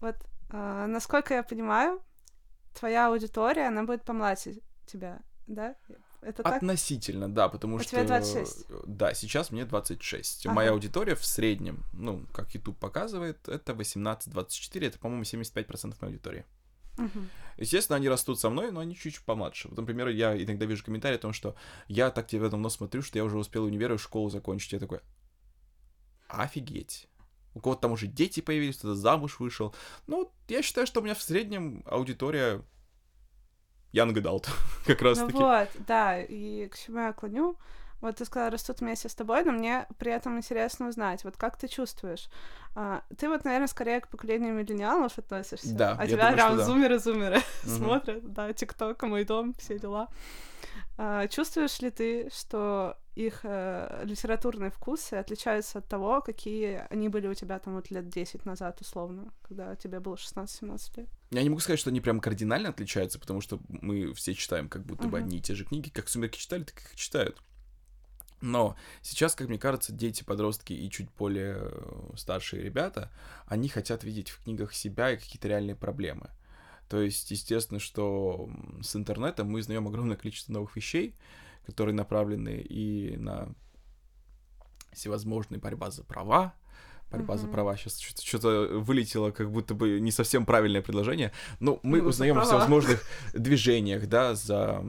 [0.00, 0.16] вот,
[0.50, 2.02] а, насколько я понимаю,
[2.74, 5.76] твоя аудитория, она будет помладше тебя, да?
[6.24, 6.56] Это так?
[6.56, 7.90] Относительно, да, потому А что...
[7.90, 8.66] тебе 26?
[8.86, 10.46] Да, сейчас мне 26.
[10.46, 10.54] Ага.
[10.54, 16.44] Моя аудитория в среднем, ну, как YouTube показывает, это 18-24, это, по-моему, 75% моей аудитории.
[16.96, 17.28] Мгм.
[17.58, 19.68] Естественно, они растут со мной, но они чуть-чуть помладше.
[19.68, 21.56] Вот, например, я иногда вижу комментарии о том, что
[21.88, 24.72] я так тебя давно смотрю, что я уже успел универ и школу закончить.
[24.72, 25.00] Я такой,
[26.28, 27.08] офигеть.
[27.54, 29.74] У кого-то там уже дети появились, кто-то замуж вышел.
[30.06, 32.62] Ну, я считаю, что у меня в среднем аудитория
[33.94, 34.48] young adult,
[34.86, 37.56] как раз Ну вот, да, и к чему я клоню?
[38.04, 41.56] Вот ты сказала, растут вместе с тобой, но мне при этом интересно узнать, вот как
[41.56, 42.28] ты чувствуешь?
[42.74, 45.74] А, ты вот, наверное, скорее к поколению миллениалов относишься.
[45.74, 46.64] Да, А тебя думаю, прям да.
[46.66, 47.76] зумеры-зумеры Мгм.
[47.76, 50.08] смотрят, да, ТикТок, мой дом, все дела.
[50.98, 57.26] А, чувствуешь ли ты, что их э, литературные вкусы отличаются от того, какие они были
[57.28, 61.08] у тебя там вот лет 10 назад, условно, когда тебе было 16-17 лет?
[61.30, 64.84] Я не могу сказать, что они прям кардинально отличаются, потому что мы все читаем как
[64.84, 65.26] будто бы Мгм.
[65.26, 67.40] одни и те же книги, как «Сумерки» читали, так их читают.
[68.44, 73.10] Но сейчас, как мне кажется, дети, подростки и чуть более э, старшие ребята,
[73.46, 76.28] они хотят видеть в книгах себя и какие-то реальные проблемы.
[76.90, 78.50] То есть, естественно, что
[78.82, 81.14] с интернетом мы узнаем огромное количество новых вещей,
[81.64, 83.48] которые направлены и на
[84.92, 86.52] всевозможные борьба за права,
[87.10, 87.52] борьба за Мгм.
[87.52, 87.76] права.
[87.78, 91.32] Сейчас что-то вылетело, как будто бы не совсем правильное предложение.
[91.60, 93.02] Но мы Ну, за узнаем о всевозможных
[93.32, 94.84] движениях, да, за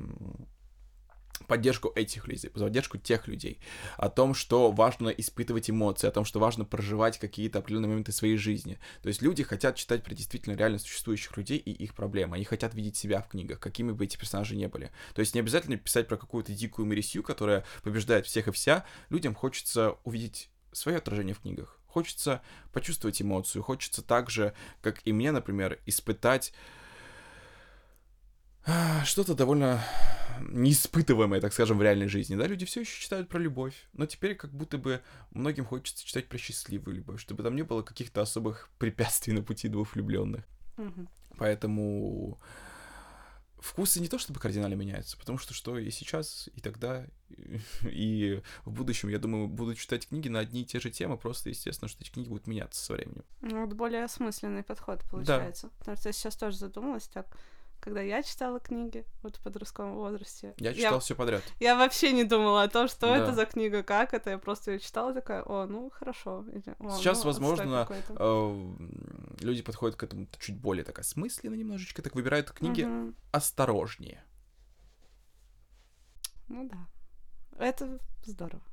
[1.48, 3.60] поддержку этих людей, поддержку тех людей,
[3.98, 8.38] о том, что важно испытывать эмоции, о том, что важно проживать какие-то определенные моменты своей
[8.38, 8.80] жизни.
[9.02, 12.36] То есть люди хотят читать про действительно реально существующих людей и их проблемы.
[12.36, 14.92] Они хотят видеть себя в книгах, какими бы эти персонажи ни были.
[15.14, 18.86] То есть не обязательно писать про какую-то дикую Мэри Сью, которая побеждает всех и вся.
[19.10, 21.80] Людям хочется увидеть свое отражение в книгах.
[21.88, 22.42] Хочется
[22.74, 26.52] почувствовать эмоцию, хочется также, как и мне, например, испытать
[29.06, 29.82] что-то довольно
[30.40, 32.36] неиспытываемое, так скажем, в реальной жизни.
[32.36, 35.02] Да, люди все еще читают про любовь, но теперь как будто бы
[35.32, 39.68] многим хочется читать про счастливую любовь, чтобы там не было каких-то особых препятствий на пути
[39.68, 40.46] двух влюбленных.
[40.78, 41.08] Мгм.
[41.38, 42.40] Поэтому
[43.60, 47.06] вкусы не то чтобы кардинально меняются, потому что что и сейчас, и тогда,
[47.84, 51.50] и в будущем, я думаю, буду читать книги на одни и те же темы, просто
[51.50, 53.24] естественно, что эти книги будут меняться со временем.
[53.42, 55.70] Ну, вот более осмысленный подход получается.
[55.80, 57.38] Потому что я сейчас тоже задумалась так,
[57.86, 60.56] когда я читала книги вот в подростковом возрасте.
[60.58, 61.44] Я читал все подряд.
[61.60, 63.18] Я вообще не думала о том, что Да.
[63.18, 64.32] это за книга, как это.
[64.32, 66.44] Я просто ее читала такая, о, ну хорошо.
[66.52, 68.16] Или, «О, Сейчас, ну, возможно, какой-то».
[68.18, 73.16] э, люди подходят к этому чуть более так осмысленно немножечко, так выбирают книги Мгм.
[73.32, 74.24] осторожнее.
[76.48, 76.88] Ну да.
[77.60, 78.64] Это здорово.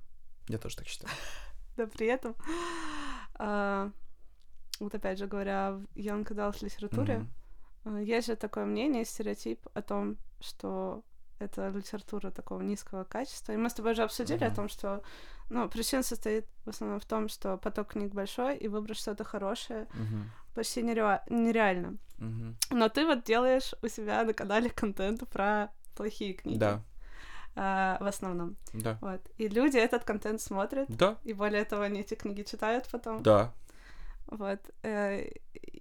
[0.48, 1.12] Я тоже так считаю.
[1.76, 2.34] Да при этом,
[3.34, 3.90] а,
[4.78, 7.26] вот опять же говоря, young adult литературе,
[7.84, 11.02] Есть же такое мнение, стереотип о том, что
[11.38, 13.52] это литература такого низкого качества.
[13.52, 14.52] И мы с тобой же обсудили Мгм.
[14.52, 15.02] о том, что
[15.50, 19.86] ну, причина состоит в основном в том, что поток книг большой, и выбрать что-то хорошее
[19.94, 20.30] Мгм.
[20.54, 21.96] почти нереа- нереально.
[22.18, 22.56] Мгм.
[22.70, 26.58] Но ты вот делаешь у себя на канале контент про плохие книги.
[26.58, 26.82] Да.
[27.54, 28.56] а, в основном.
[28.72, 28.96] Да.
[29.02, 29.20] Вот.
[29.36, 33.22] И люди этот контент смотрят, Да, и более того, они эти книги читают потом.
[33.22, 33.52] да.
[34.32, 34.60] Вот.
[34.82, 35.28] э,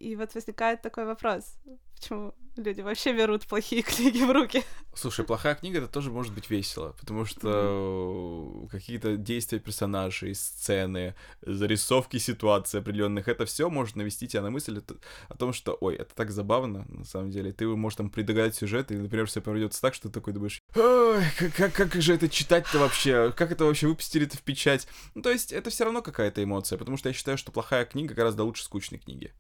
[0.01, 1.57] И вот возникает такой вопрос,
[1.95, 4.63] почему люди вообще берут плохие книги в руки?
[4.93, 12.17] Слушай, плохая книга это тоже может быть весело, потому что какие-то действия персонажей, сцены, зарисовки
[12.17, 14.81] ситуаций определенных, это все может навести тебя на мысль
[15.29, 17.53] о том, что, ой, это так забавно, на самом деле.
[17.53, 21.23] Ты можешь там предугадать сюжет, и, например, все поведется так, что ты такой думаешь, ой,
[21.37, 23.31] как, как, как же это читать-то вообще?
[23.35, 24.87] Как это вообще выпустили это в печать?
[25.15, 28.13] Ну, то есть, это все равно какая-то эмоция, потому что я считаю, что плохая книга
[28.13, 29.33] гораздо лучше скучной книги.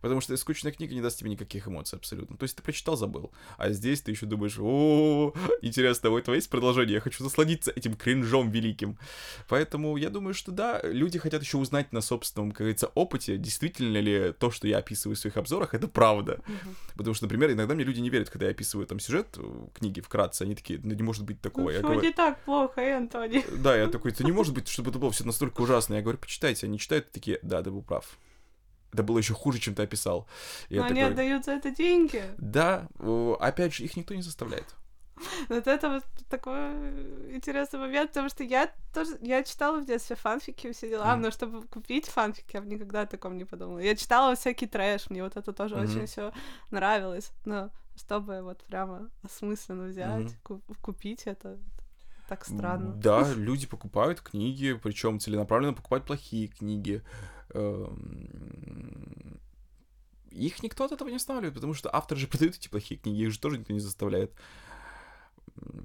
[0.00, 2.36] Потому что скучная книга не даст тебе никаких эмоций абсолютно.
[2.36, 3.32] То есть ты прочитал, забыл.
[3.58, 6.94] А здесь ты еще думаешь, о, интересно, у этого есть продолжение?
[6.94, 8.98] Я хочу насладиться этим кринжом великим.
[9.48, 13.98] Поэтому я думаю, что да, люди хотят еще узнать на собственном, как говорится, опыте, действительно
[13.98, 16.40] ли то, что я описываю в своих обзорах, это правда.
[16.96, 20.00] Потому что, например, иногда мне люди не верят, когда я описываю там сюжет э, книги
[20.00, 21.70] вкратце, они такие, ну не может быть такого.
[21.70, 23.44] Я Ну, говорю, не так плохо, Энтони.
[23.58, 25.94] да, я такой, это не может быть, чтобы это было все настолько ужасно.
[25.94, 26.66] Я говорю, почитайте.
[26.66, 28.18] Они читают и такие, да, ты был прав.
[28.92, 30.26] Это было еще хуже, чем ты описал.
[30.68, 32.24] И Но они такой, отдают за это деньги.
[32.38, 32.88] да,
[33.38, 34.66] опять же, их никто не заставляет.
[35.48, 40.72] Вот это вот такой интересный момент, потому что я тоже, я читала в детстве фанфики,
[40.72, 41.22] все дела, Мгм.
[41.22, 43.78] но чтобы купить фанфики, я бы никогда о таком не подумала.
[43.80, 45.84] Я читала всякий трэш, мне вот это тоже Мгм.
[45.84, 46.32] очень все
[46.70, 51.58] нравилось, но чтобы вот прямо осмысленно взять, ку- купить это,
[52.30, 52.92] так странно.
[52.94, 57.02] Да, люди покупают книги, причем целенаправленно покупают плохие книги.
[57.52, 59.40] Эм,
[60.30, 63.32] Их никто от этого не останавливает, потому что авторы же продают эти плохие книги, их
[63.32, 64.32] же тоже никто не заставляет.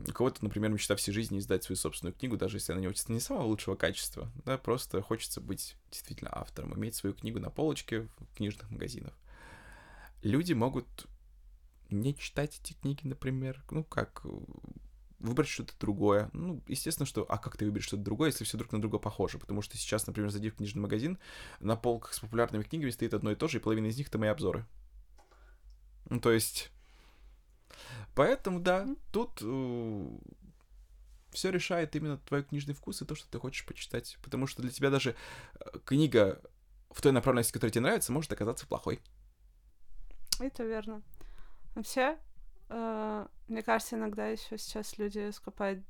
[0.07, 3.19] У кого-то, например, мечта всей жизни издать свою собственную книгу, даже если она не, не
[3.19, 4.31] самого лучшего качества.
[4.45, 9.17] Да, просто хочется быть действительно автором, иметь свою книгу на полочке в книжных магазинах.
[10.21, 11.07] Люди могут
[11.89, 14.23] не читать эти книги, например, ну как,
[15.25, 16.29] выбрать что-то другое.
[16.33, 17.25] Ну, естественно, что...
[17.29, 19.39] А как ты выберешь что-то другое, если все друг на друга похоже?
[19.39, 21.17] Потому что сейчас, например, зайди в книжный магазин,
[21.59, 24.17] на полках с популярными книгами стоит одно и то же, и половина из них— это
[24.17, 24.65] мои обзоры.
[26.09, 26.71] Ну, то есть...
[28.13, 29.41] Поэтому, да, тут
[31.35, 34.17] все решает именно твой книжный вкус и то, что ты хочешь почитать.
[34.23, 35.15] Потому что для тебя даже
[35.59, 36.41] э, книга
[36.89, 39.01] в той направленности, которая тебе нравится, может оказаться плохой.
[40.39, 41.03] Это верно.
[41.75, 42.15] Э,
[42.69, 45.83] мне кажется, иногда еще сейчас люди скупают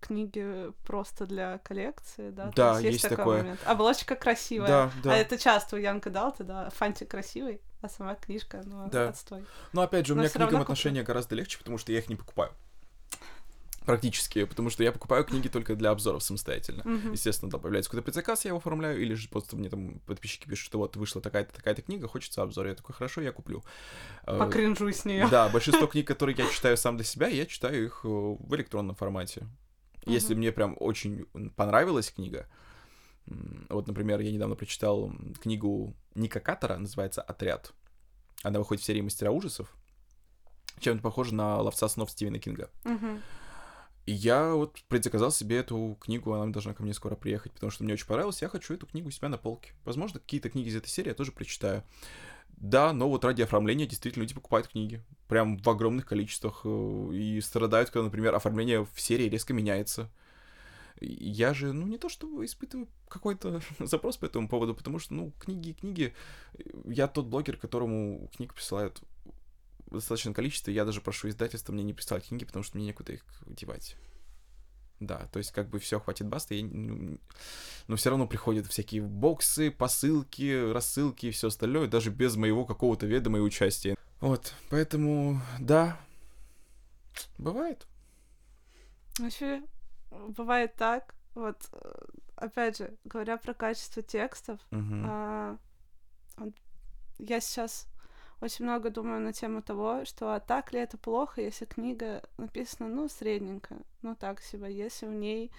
[0.00, 2.52] книги просто для коллекции, да?
[2.54, 3.38] Да, есть, есть такой такое.
[3.38, 3.60] момент.
[3.64, 4.66] Обложка красивая.
[4.66, 5.12] Да, да.
[5.12, 9.10] А это часто у Янка Далта, да, фантик красивый, а сама книжка, ну, Да.
[9.10, 9.44] отстой.
[9.72, 11.98] Но опять же, у Но меня к книгам равно отношения гораздо легче, потому что я
[11.98, 12.52] их не покупаю.
[13.88, 16.82] Практически, потому что я покупаю книги только для обзоров самостоятельно.
[16.84, 17.12] Мгм.
[17.12, 20.66] Естественно, там появляется какой-то предзаказ, я его оформляю, или же просто мне там подписчики пишут,
[20.66, 22.66] что вот вышла такая-то, такая-то книга, хочется обзор.
[22.66, 23.64] Я такой, хорошо, я куплю.
[24.26, 25.26] Э, Покринжуй с нее.
[25.30, 28.94] Да, большинство книг, которые я читаю сам для себя, я читаю их э, в электронном
[28.94, 29.46] формате.
[30.04, 30.38] Если Мгм.
[30.40, 31.24] мне прям очень
[31.56, 32.46] понравилась книга,
[33.70, 37.72] вот, например, я недавно прочитал книгу Ника Катера, называется «Отряд».
[38.42, 39.74] Она выходит в серии «Мастера ужасов»,
[40.80, 42.70] чем-то похоже на «Ловца снов» Стивена Кинга.
[42.84, 43.22] Мгм.
[44.08, 47.84] И я вот предзаказал себе эту книгу, она должна ко мне скоро приехать, потому что
[47.84, 49.74] мне очень понравилось, я хочу эту книгу у себя на полке.
[49.84, 51.84] Возможно, какие-то книги из этой серии я тоже прочитаю.
[52.56, 55.04] Да, но вот ради оформления действительно люди покупают книги.
[55.26, 56.62] Прям в огромных количествах.
[56.64, 60.10] э, И страдают, когда, например, оформление в серии резко меняется.
[61.02, 65.32] Я же, ну, не то чтобы испытываю какой-то запрос по этому поводу, потому что, ну,
[65.38, 66.14] книги и книги...
[66.86, 69.02] Я тот блогер, которому книг присылают
[69.94, 70.74] достаточном количестве.
[70.74, 73.96] Я даже прошу издательства мне не присылать книги, потому что мне некуда их девать.
[75.00, 77.18] Да, то есть как бы все хватит баста, я, ну,
[77.86, 83.06] но все равно приходят всякие боксы, посылки, рассылки и все остальное, даже без моего какого-то
[83.06, 83.96] ведома и участия.
[84.20, 86.00] Вот, поэтому, да,
[87.38, 87.86] бывает.
[89.20, 89.62] Вообще,
[90.10, 91.70] бывает так, вот,
[92.34, 95.04] опять же, говоря про качество текстов, Мгм.
[95.06, 95.58] а,
[97.18, 97.86] я сейчас
[98.40, 102.88] очень много думаю на тему того, что а так ли это плохо, если книга написана,
[102.88, 105.50] ну, средненько, ну, так себе, если в ней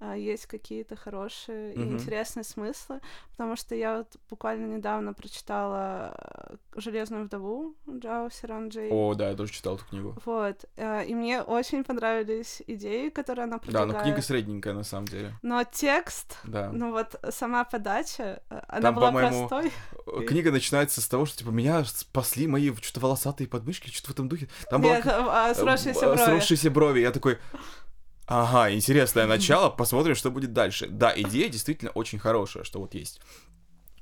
[0.00, 1.94] есть какие-то хорошие и Мгм.
[1.96, 3.00] интересные смыслы,
[3.32, 8.90] потому что я вот буквально недавно прочитала э, «Железную вдову» Джао Сиранджей.
[8.90, 10.16] О, да, я тоже читал эту книгу.
[10.24, 13.92] Вот, э, и мне очень понравились идеи, которые она Да, предлагает.
[13.96, 15.34] но книга средненькая на самом деле.
[15.42, 16.70] Но текст, Да.
[16.72, 19.72] ну вот сама подача, она Там, была по-моему, простой.
[20.06, 24.14] Э, Книга начинается с того, что типа меня спасли мои что-то волосатые подмышки, что-то в
[24.14, 24.48] этом духе.
[24.70, 26.24] Там была Нет, а, сросшиеся э, брови.
[26.24, 27.00] сросшиеся брови.
[27.00, 27.38] Я такой,
[28.28, 30.86] ага, интересное начало, посмотрим, что будет дальше.
[30.88, 33.20] Да, идея действительно очень хорошая, что вот есть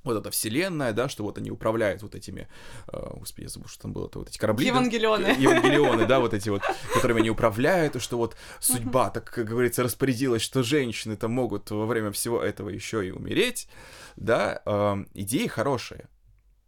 [0.06, 2.48] вот эта вселенная, да, что вот они управляют вот этими,
[2.92, 4.66] э, господи, я забыл, что там было, то вот эти корабли.
[4.66, 5.24] Евангелионы.
[5.24, 6.62] Да, евангелионы, да, вот эти вот,
[6.94, 11.70] которыми они управляют, и что вот судьба, так, как говорится, распорядилась, что женщины там могут
[11.70, 13.68] во время всего этого еще и умереть,
[14.16, 16.06] да, э, идеи хорошие.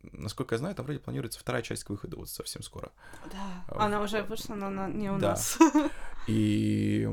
[0.02, 2.92] Насколько я знаю, там вроде планируется вторая часть к выходу вот совсем скоро.
[3.32, 5.30] Да, она уже вышла, но она не у Да.
[5.30, 5.58] нас.
[6.28, 7.08] И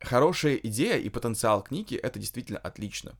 [0.00, 3.16] хорошая идея и потенциал книги— это действительно отлично.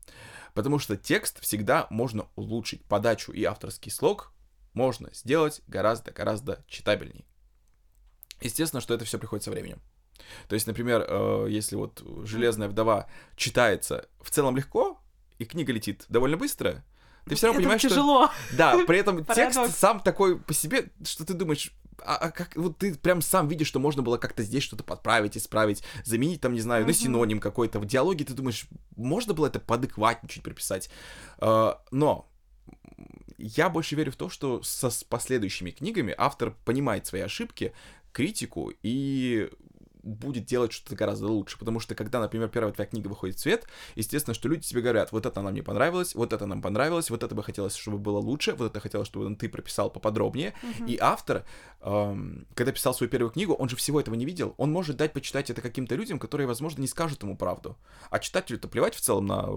[0.54, 2.84] Потому что текст всегда можно улучшить.
[2.84, 4.32] Подачу и авторский слог
[4.72, 7.26] можно сделать гораздо-гораздо читабельней.
[8.40, 9.80] Естественно, что это все приходит со временем.
[10.48, 15.00] То есть, например, э, если вот «Железная вдова» читается в целом легко,
[15.38, 16.84] и книга летит довольно быстро,
[17.28, 17.88] ты все равно Это понимаешь, что...
[17.90, 18.30] тяжело.
[18.52, 21.72] Да, при этом текст сам такой по себе, что ты думаешь,
[22.04, 25.36] а, а как вот ты прям сам видишь, что можно было как-то здесь что-то подправить,
[25.36, 27.80] исправить, заменить там, не знаю, на синоним какой-то.
[27.80, 28.66] В диалоге ты думаешь,
[28.96, 30.90] можно было это поадекватнее чуть приписать.
[31.38, 32.28] А, но
[33.36, 37.72] я больше верю в то, что со с последующими книгами автор понимает свои ошибки,
[38.12, 39.50] критику и
[40.02, 43.66] будет делать что-то гораздо лучше, потому что когда, например, первая твоя книга выходит в свет,
[43.94, 47.22] естественно, что люди тебе говорят, вот это нам не понравилось, вот это нам понравилось, вот
[47.22, 50.54] это бы хотелось, чтобы было лучше, вот это хотелось, чтобы ты прописал поподробнее,
[50.86, 51.44] и автор,
[51.80, 55.12] эм, когда писал свою первую книгу, он же всего этого не видел, он может дать
[55.12, 57.76] почитать это каким-то людям, которые, возможно, не скажут ему правду,
[58.10, 59.48] а читателю-то плевать в целом на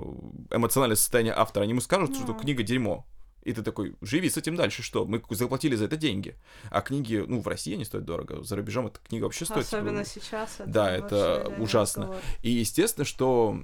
[0.50, 2.40] эмоциональное состояние автора, они ему скажут, что Ну.
[2.40, 3.06] книга дерьмо,
[3.42, 5.06] и ты такой, живи с этим дальше, что?
[5.06, 6.36] Мы заплатили за это деньги.
[6.70, 9.66] А книги, ну, в России они стоят дорого, за рубежом эта книга вообще стоит...
[9.66, 10.58] Особенно э, сейчас.
[10.66, 12.04] да, это вообще реально ужасно.
[12.04, 12.24] разговор.
[12.42, 13.60] И естественно, что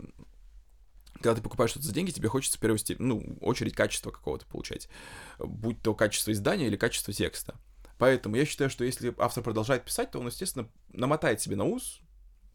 [1.14, 4.46] когда ты покупаешь что-то за деньги, тебе хочется в первую степень, ну, очередь качества какого-то
[4.46, 4.90] получать.
[5.40, 7.60] Будь то качество издания или качество текста.
[7.98, 12.02] Поэтому я считаю, что если автор продолжает писать, то он, естественно, намотает себе на ус,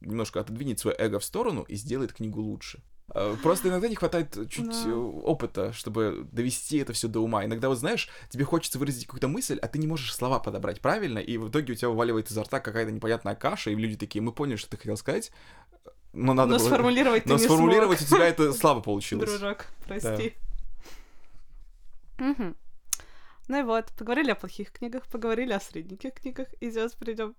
[0.00, 2.82] немножко отодвинет свое эго в сторону и сделает книгу лучше.
[3.14, 4.84] Э, Просто иногда не хватает чуть Да.
[4.90, 7.44] э, опыта, чтобы довести это все до ума.
[7.44, 11.18] Иногда, вот знаешь, тебе хочется выразить какую-то мысль, а ты не можешь слова подобрать правильно,
[11.18, 14.32] и в итоге у тебя вываливает изо рта какая-то непонятная каша, и люди такие, мы
[14.32, 15.30] поняли, что ты хотел сказать,
[16.14, 16.66] но надо Но было...
[16.66, 18.12] сформулировать ты Но не сформулировать смог.
[18.12, 19.28] у тебя это слабо получилось.
[19.30, 20.34] Дружок, прости.
[22.18, 22.57] Мгм.
[23.48, 27.34] Ну и вот, поговорили о плохих книгах, поговорили о средненьких книгах, и сейчас перейдем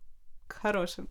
[0.47, 1.07] к хорошим.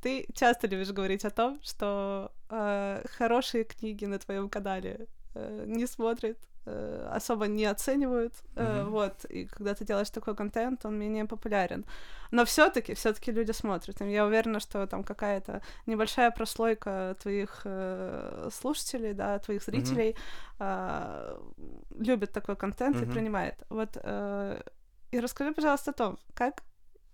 [0.00, 5.86] Ты часто любишь говорить о том, что э, хорошие книги на твоем канале э, не
[5.86, 8.90] смотрят, э, особо не оценивают, э, Мгм.
[8.90, 9.24] вот.
[9.30, 11.84] И когда ты делаешь такой контент, он менее популярен.
[12.30, 14.00] Но все-таки, все-таки люди смотрят.
[14.02, 20.14] И я уверена, что там какая-то небольшая прослойка твоих э, слушателей, да, твоих зрителей
[20.58, 21.38] э,
[21.98, 23.12] любит такой контент и Мгм.
[23.12, 23.54] принимает.
[23.70, 23.96] Вот.
[24.02, 24.62] э,
[25.10, 26.62] и расскажи, пожалуйста, о том, как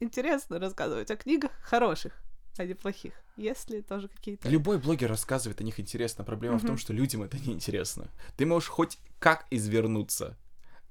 [0.00, 2.12] интересно рассказывать о книгах хороших,
[2.58, 3.12] а не плохих.
[3.36, 4.48] Есть ли тоже какие-то...
[4.48, 6.24] Любой блогер рассказывает о них интересно.
[6.24, 8.08] Проблема в том, что людям это не интересно.
[8.36, 10.36] Ты можешь хоть как извернуться.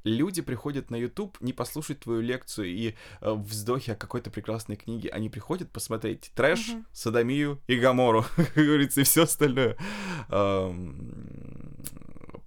[0.04, 5.08] Люди приходят на YouTube не послушать твою лекцию и э, вздохи о какой-то прекрасной книге.
[5.10, 6.86] Они приходят посмотреть трэш, Мгм.
[6.92, 9.78] садомию и гамору, как говорится, и все остальное.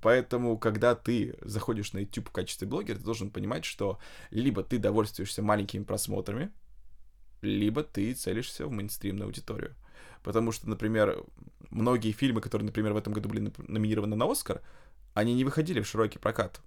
[0.02, 3.98] Поэтому, когда ты заходишь на YouTube в качестве блогера, ты должен понимать, что
[4.30, 6.50] либо ты довольствуешься маленькими просмотрами,
[7.42, 9.74] либо ты целишься в мейнстримную аудиторию.
[10.22, 11.22] Потому что, например,
[11.70, 14.60] многие фильмы, которые, например, в этом году были номинированы на Оскар,
[15.14, 16.60] они не выходили в широкий прокат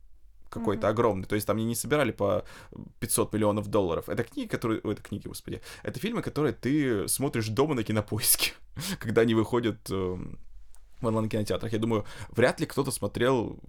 [0.49, 0.91] какой-то Мгм.
[0.91, 1.26] огромный.
[1.26, 2.43] То есть там они не собирали по
[2.99, 4.09] 500 миллионов долларов.
[4.09, 4.82] Это книги, которые...
[4.84, 5.61] Ой, это книги, господи.
[5.84, 8.53] Это фильмы, которые ты смотришь дома на кинопоиске,
[8.99, 10.39] когда они выходят эм,
[11.01, 11.72] в онлайн-кинотеатрах.
[11.72, 13.59] Я думаю, вряд ли кто-то смотрел...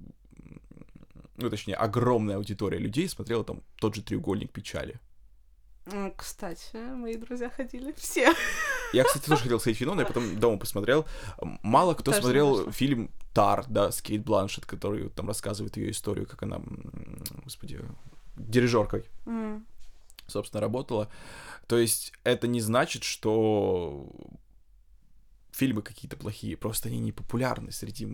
[1.37, 5.01] Ну, точнее, огромная аудитория людей смотрела там тот же «Треугольник печали».
[6.17, 8.33] Кстати, мои друзья ходили все.
[8.93, 11.07] Я, кстати, тоже хотел сходить в кино, но я потом дома посмотрел.
[11.63, 12.73] Мало кто не смотрел вышло.
[12.73, 16.61] фильм «Тар», да, с Кейт Бланшет, который там рассказывает ее историю, как она,
[17.45, 17.81] господи,
[18.37, 19.67] дирижеркой, М,
[20.27, 21.09] собственно, работала.
[21.67, 24.11] То есть это не значит, что
[25.53, 28.07] фильмы какие-то плохие, просто они не популярны среди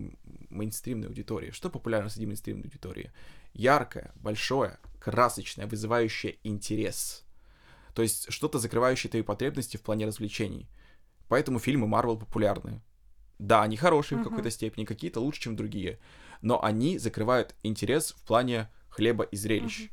[0.50, 1.50] мейнстримной аудитории.
[1.50, 3.12] Что популярно среди мейнстримной аудитории?
[3.52, 7.25] Яркое, большое, красочное, вызывающее интерес.
[7.96, 10.68] То есть что-то, закрывающее твои потребности в плане развлечений.
[11.28, 12.82] Поэтому фильмы Марвел популярны.
[13.38, 14.28] Да, они хорошие в Мгм.
[14.28, 15.98] какой-то степени, какие-то лучше, чем другие.
[16.42, 19.88] Но они закрывают интерес в плане хлеба и зрелищ.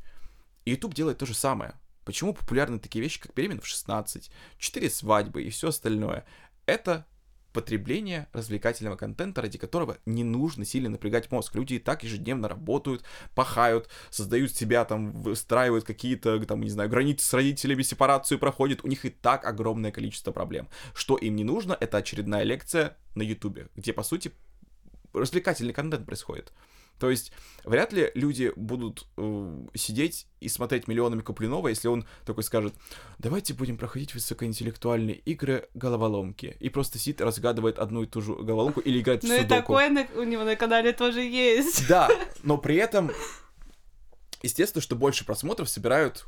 [0.65, 1.75] И YouTube делает то же самое.
[2.03, 6.25] Почему популярны такие вещи, как беременна в 16, 4 свадьбы и все остальное?
[6.65, 7.05] Это
[7.53, 11.55] потребление развлекательного контента, ради которого не нужно сильно напрягать мозг.
[11.55, 13.03] Люди и так ежедневно работают,
[13.35, 18.83] пахают, создают себя, там, выстраивают какие-то, там, не знаю, границы с родителями, сепарацию проходят.
[18.83, 20.67] У них и так огромное количество проблем.
[20.93, 24.31] Что им не нужно, это очередная лекция на Ютубе, где, по сути,
[25.13, 26.51] развлекательный контент происходит.
[27.03, 27.33] То есть
[27.65, 32.73] вряд ли люди будут э, сидеть и смотреть миллионами Куплинова, если он такой скажет,
[33.19, 36.55] давайте будем проходить высокоинтеллектуальные игры головоломки.
[36.61, 39.89] И просто сидит, разгадывает одну и ту же головоломку или играет в Ну и такое
[39.89, 41.89] на- у него на канале тоже есть.
[41.89, 42.09] Да,
[42.43, 43.11] но при этом,
[44.41, 46.25] естественно, что больше просмотров собирают.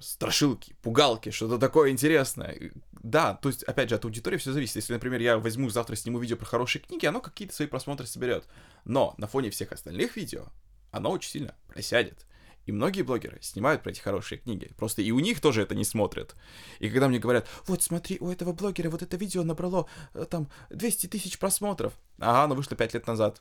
[0.00, 2.72] Страшилки, пугалки, что-то такое интересное.
[2.92, 4.76] Да, то есть, опять же, от аудитории все зависит.
[4.76, 8.44] Если, например, я возьму завтра сниму видео про хорошие книги, оно какие-то свои просмотры соберет.
[8.84, 10.46] Но на фоне всех остальных видео
[10.90, 12.26] оно очень сильно просядет.
[12.66, 14.70] И многие блогеры снимают про эти хорошие книги.
[14.76, 16.34] Просто и у них тоже это не смотрят.
[16.78, 20.48] И когда мне говорят, вот смотри, у этого блогера вот это видео набрало э, там
[20.68, 21.94] 200 тысяч просмотров.
[22.18, 23.40] Ага, оно вышло 5 лет назад.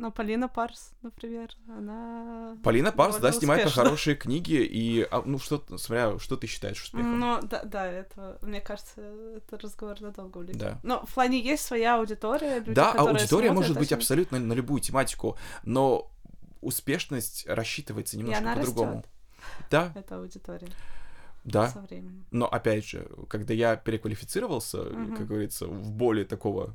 [0.00, 2.56] Но Полина Парс, например, она...
[2.64, 4.54] Полина Парс, да, снимает хорошие книги.
[4.54, 7.20] И, а, ну, что, смотря, что ты считаешь успехом.
[7.20, 8.94] Ну, да, да, это, мне кажется,
[9.36, 10.56] это разговор надолго улетит.
[10.56, 10.80] Да.
[10.82, 14.38] Но в плане есть своя аудитория, люди, Да, которые аудитория смотрят, может быть очень- абсолютно
[14.38, 16.10] на любую тематику, но
[16.62, 19.04] успешность рассчитывается немножко по-другому.
[19.70, 20.68] Да, эта аудитория
[21.44, 21.68] да.
[21.68, 22.24] со временем.
[22.30, 25.16] Но опять же, когда я переквалифицировался, Мгм.
[25.16, 26.74] как говорится, в более такого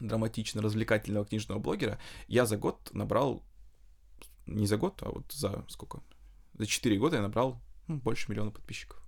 [0.00, 3.42] драматично-развлекательного книжного блогера, я за год набрал,
[4.46, 6.00] не за год, а вот за сколько?
[6.54, 9.00] За 4 года я набрал ну, больше миллиона подписчиков.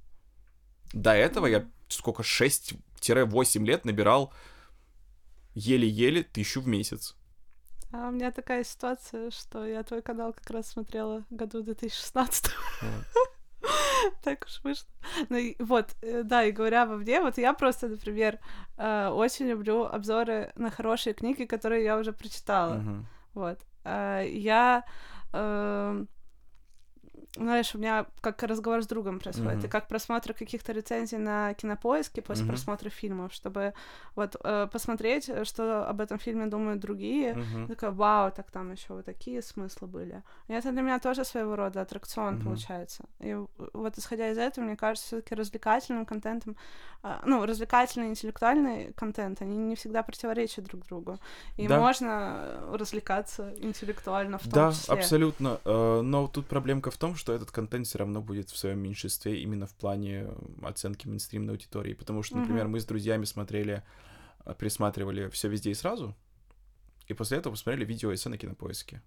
[0.93, 4.33] До этого я сколько, 6-8 лет набирал
[5.55, 7.17] еле-еле тысячу в месяц.
[7.93, 12.53] А у меня такая ситуация, что я твой канал как раз смотрела году 2016
[14.23, 14.89] Так уж вышло.
[15.29, 18.39] Ну и вот, э, да, и говоря обо мне, вот я просто, например,
[18.77, 22.77] э, очень люблю обзоры на хорошие книги, которые я уже прочитала.
[22.77, 23.07] Мгм.
[23.35, 23.59] Вот.
[23.85, 24.85] А, Я,
[25.33, 26.09] эм,
[27.37, 29.67] знаешь, у меня как разговор с другом происходит, Мгм.
[29.67, 32.53] и как просмотр каких-то рецензий на кинопоиске после Мгм.
[32.53, 33.73] просмотра фильмов, чтобы
[34.17, 37.35] вот э, посмотреть, э, что об этом фильме думают другие.
[37.35, 37.69] Мгм.
[37.69, 40.23] Такая, вау, так там еще вот такие смыслы были.
[40.49, 42.45] И это для меня тоже своего рода аттракцион Мгм.
[42.45, 43.05] получается.
[43.21, 43.37] И
[43.73, 46.57] вот исходя из этого, мне кажется, все-таки развлекательным контентом,
[47.03, 51.19] а, ну, развлекательный, интеллектуальный контент, они не всегда противоречат друг другу.
[51.57, 51.79] И Да.
[51.79, 54.95] можно э, развлекаться интеллектуально в том Да, числе.
[54.95, 55.61] абсолютно.
[55.65, 59.41] Э, Но тут проблемка в том, что этот контент все равно будет в своем меньшинстве
[59.43, 60.29] именно в плане
[60.63, 61.95] оценки мейнстримной аудитории.
[61.95, 62.73] Потому что, например, Мгм.
[62.73, 63.85] мы с друзьями смотрели,
[64.47, 66.17] э, пересматривали все везде и сразу,
[67.07, 69.03] и после этого посмотрели видео эссе на кинопоиске.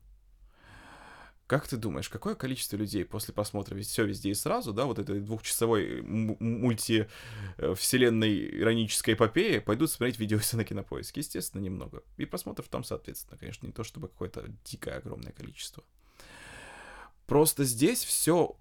[1.48, 5.20] Как ты думаешь, какое количество людей после просмотра все везде и сразу, да, вот этой
[5.20, 7.08] двухчасовой м- мульти
[7.58, 11.20] э, иронической эпопеи пойдут смотреть видео на кинопоиске?
[11.20, 12.02] Естественно, немного.
[12.18, 15.84] И просмотров там, соответственно, конечно, не то чтобы какое-то дикое огромное количество.
[17.26, 18.58] Просто здесь все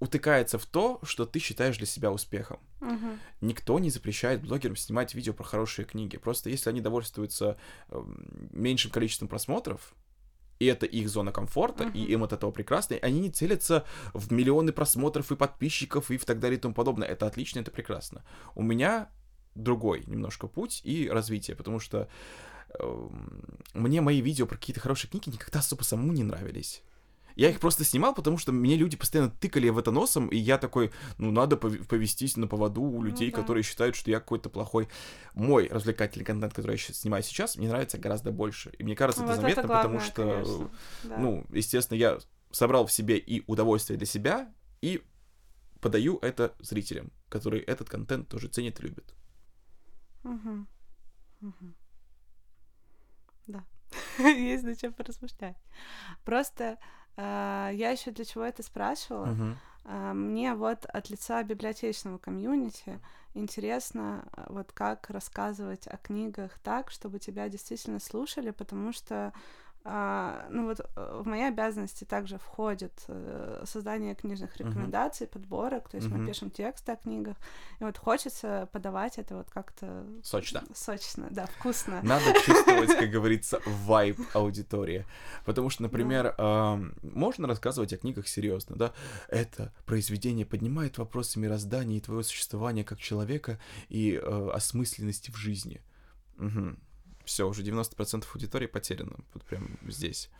[0.00, 2.60] утыкается в то, что ты считаешь для себя успехом.
[2.80, 3.18] Мгм.
[3.40, 6.16] Никто не запрещает блогерам снимать видео про хорошие книги.
[6.18, 7.56] Просто если они довольствуются
[7.88, 9.94] эм, меньшим количеством просмотров,
[10.58, 12.12] и это их зона комфорта, и Мгм.
[12.12, 16.24] им от этого прекрасно, и они не целятся в миллионы просмотров и подписчиков и в
[16.24, 17.08] так далее и тому подобное.
[17.08, 18.24] Это отлично, это прекрасно.
[18.54, 19.10] У меня
[19.54, 22.08] другой немножко путь и развитие, потому что
[23.74, 26.82] мне мои видео про какие-то хорошие книги никогда особо самому не нравились.
[27.36, 30.56] Я их просто снимал, потому что мне люди постоянно тыкали в это носом, и я
[30.56, 33.40] такой, ну, надо пов- повестись на поводу у Ну людей, да.
[33.40, 34.88] которые считают, что я какой-то плохой.
[35.34, 38.70] Мой развлекательный контент, который я щас снимаю сейчас, мне нравится гораздо больше.
[38.78, 40.70] И мне кажется, Вот это заметно, потому главное, что, конечно.
[41.04, 41.16] Да.
[41.18, 42.18] ну, естественно, я
[42.52, 45.02] собрал в себе и удовольствие для себя, и
[45.80, 49.12] подаю это зрителям, которые этот контент тоже ценят и любят.
[50.22, 50.68] Мгм.
[51.40, 51.74] Мгм.
[53.46, 53.64] Да.
[54.18, 55.56] Есть над чем поразмышлять.
[56.24, 56.78] Просто
[57.16, 59.26] а, я еще для чего это спрашивала.
[59.26, 59.58] Мгм.
[59.84, 63.00] А, Мне вот от лица библиотечного комьюнити
[63.34, 69.32] интересно, а, вот как рассказывать о книгах так, чтобы тебя действительно слушали, потому что
[69.86, 75.98] а, ну вот э, в мои обязанности также входит э, создание книжных рекомендаций, подборок, то
[75.98, 76.26] есть мы Мгм.
[76.26, 77.36] пишем тексты о книгах,
[77.80, 80.62] и вот хочется подавать это вот как-то Сочно.
[80.74, 82.00] сочно, да, вкусно.
[82.02, 85.04] Надо чувствовать, как говорится, вайб аудитории.
[85.44, 88.92] Потому что, например, ам, можно рассказывать о книгах серьезно, да?
[89.28, 93.60] Это произведение поднимает вопросы мироздания и твоего существования как человека
[93.90, 95.82] и э, осмысленности в жизни.
[97.24, 99.16] Все, уже 90% аудитории потеряно.
[99.32, 100.30] Вот прям здесь.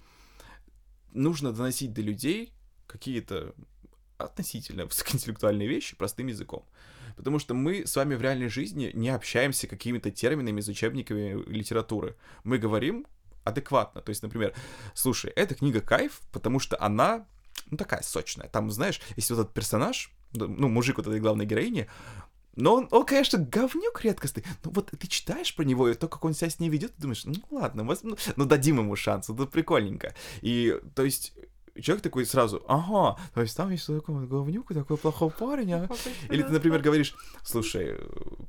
[1.12, 2.52] Нужно доносить до людей
[2.86, 3.54] какие-то
[4.18, 6.66] относительно высокоинтеллектуальные вещи простым языком.
[7.16, 12.16] Потому что мы с вами в реальной жизни не общаемся какими-то терминами из учебниками литературы.
[12.42, 13.06] Мы говорим
[13.44, 14.00] адекватно.
[14.00, 14.54] То есть, например,
[14.94, 17.26] слушай, эта книга кайф, потому что она,
[17.70, 18.48] ну, такая сочная.
[18.48, 21.88] Там, знаешь, если вот этот персонаж, ну, мужик вот этой главной героини,
[22.56, 24.44] Но он, он, конечно, говнюк редкостный.
[24.64, 27.02] Но вот ты читаешь про него, и то, как он себя с ней ведет, ты
[27.02, 28.00] думаешь, ну ладно, воз...
[28.02, 30.14] ну, ну дадим ему шанс, это прикольненько.
[30.40, 31.34] И, то есть,
[31.80, 35.88] человек такой сразу, ага, то есть там есть такой говнюк, такой плохой парень, а?
[36.30, 37.98] Или ты, например, говоришь, слушай,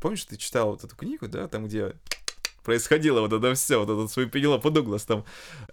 [0.02, 1.96] помнишь, ты читал вот эту книгу, да, там, где
[2.66, 5.24] происходило вот это все, вот этот свой Пенелопа Дуглас там.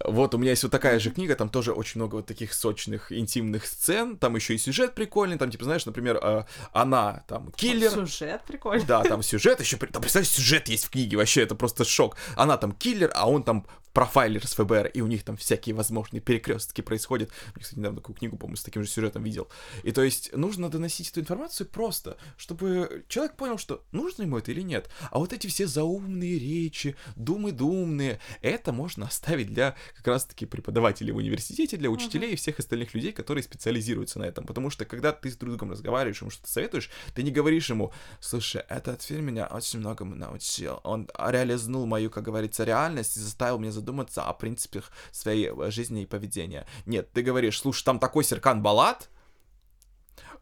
[0.05, 3.11] Вот у меня есть вот такая же книга, там тоже очень много вот таких сочных,
[3.11, 7.91] интимных сцен, там еще и сюжет прикольный, там, типа, знаешь, например, э, она там киллер.
[7.91, 8.85] Сюжет прикольный.
[8.85, 12.15] Да, там сюжет еще, там, представляешь, сюжет есть в книге, вообще, это просто шок.
[12.35, 16.19] Она там киллер, а он там профайлер с ФБР, и у них там всякие возможные
[16.19, 17.29] перекрестки происходят.
[17.55, 19.47] Я, кстати, недавно такую книгу, по-моему, с таким же сюжетом видел.
[19.83, 24.51] И то есть нужно доносить эту информацию просто, чтобы человек понял, что нужно ему это
[24.51, 24.89] или нет.
[25.11, 26.82] А вот эти все заумные речи,
[27.15, 32.33] думы-думные, это можно оставить для как раз-таки преподавателей в университете, для учителей uh-huh.
[32.33, 34.45] и всех остальных людей, которые специализируются на этом.
[34.45, 38.63] Потому что когда ты с другом разговариваешь, ему что-то советуешь, ты не говоришь ему, слушай,
[38.69, 40.79] этот фильм меня очень многому научил.
[40.83, 46.05] Он реализнул мою, как говорится, реальность и заставил меня задуматься о принципах своей жизни и
[46.05, 46.65] поведения.
[46.85, 49.09] Нет, ты говоришь, слушай, там такой Серкан Балат,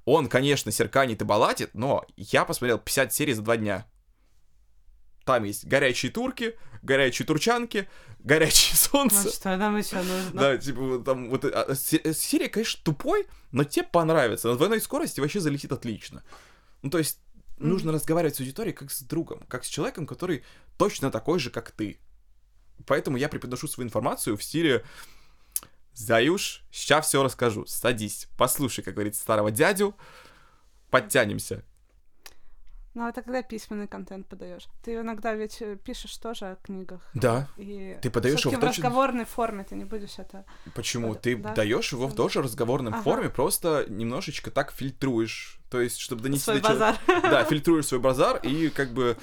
[0.06, 3.86] он, конечно, серканит и балатит, но я посмотрел 50 серий за два дня.
[5.26, 7.88] Там есть горячие турки, горячие турчанки,
[8.20, 9.24] горячее солнце.
[9.26, 10.40] Ну что нам еще нужно?
[10.40, 11.46] Да, типа, там вот...
[11.46, 14.48] А, а серия, конечно, тупой, но тебе понравится.
[14.50, 16.24] На двойной скорости вообще залетит отлично.
[16.82, 17.20] Ну, то есть,
[17.58, 17.94] нужно mm-hmm.
[17.94, 20.44] разговаривать с аудиторией как с другом, как с человеком, который
[20.78, 22.00] точно такой же, как ты.
[22.88, 24.84] Поэтому я преподношу свою информацию в стиле
[25.94, 29.96] «Заюш, сейчас все расскажу, садись, послушай, как говорится, старого дядю,
[30.90, 31.64] подтянемся».
[32.94, 34.68] Ну, это когда письменный контент подаешь.
[34.84, 37.02] Ты иногда ведь э, пишешь тоже о книгах.
[37.14, 37.48] Да.
[37.56, 40.44] И ты подаешь его в, в разговорной форме, ты не будешь это.
[40.76, 41.16] Почему?
[41.16, 41.54] Ты да?
[41.54, 43.02] даешь его в тоже разговорной ага.
[43.02, 45.60] форме, просто немножечко так фильтруешь.
[45.70, 46.98] То есть, чтобы донести свой базар.
[47.08, 49.18] Да, фильтруешь свой базар и как бы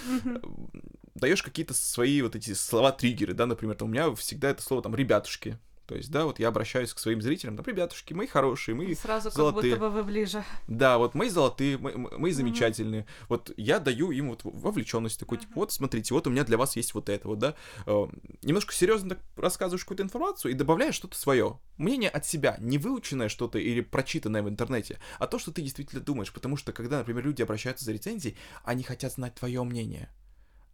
[1.15, 4.95] даешь какие-то свои вот эти слова-триггеры, да, например, там у меня всегда это слово там
[4.95, 5.59] «ребятушки»,
[5.89, 9.31] то есть, да, вот я обращаюсь к своим зрителям, там, ребятушки, мы хорошие, мы Сразу
[9.31, 9.73] золотые.
[9.73, 10.45] как будто бы вы ближе.
[10.67, 13.03] Да, вот мы золотые, мы, мы замечательные.
[13.03, 13.25] Mm-hmm.
[13.31, 15.41] Вот я даю им вот вовлеченность такой, mm-hmm.
[15.41, 17.55] типа, вот смотрите, вот у меня для вас есть вот это вот, да.
[17.87, 18.07] Э,
[18.43, 21.59] немножко серьезно так рассказываешь какую-то информацию и добавляешь что-то свое.
[21.79, 26.03] Мнение от себя, не выученное что-то или прочитанное в интернете, а то, что ты действительно
[26.03, 26.35] думаешь.
[26.35, 30.11] Потому что, когда, например, люди обращаются за рецензией, они хотят знать твое мнение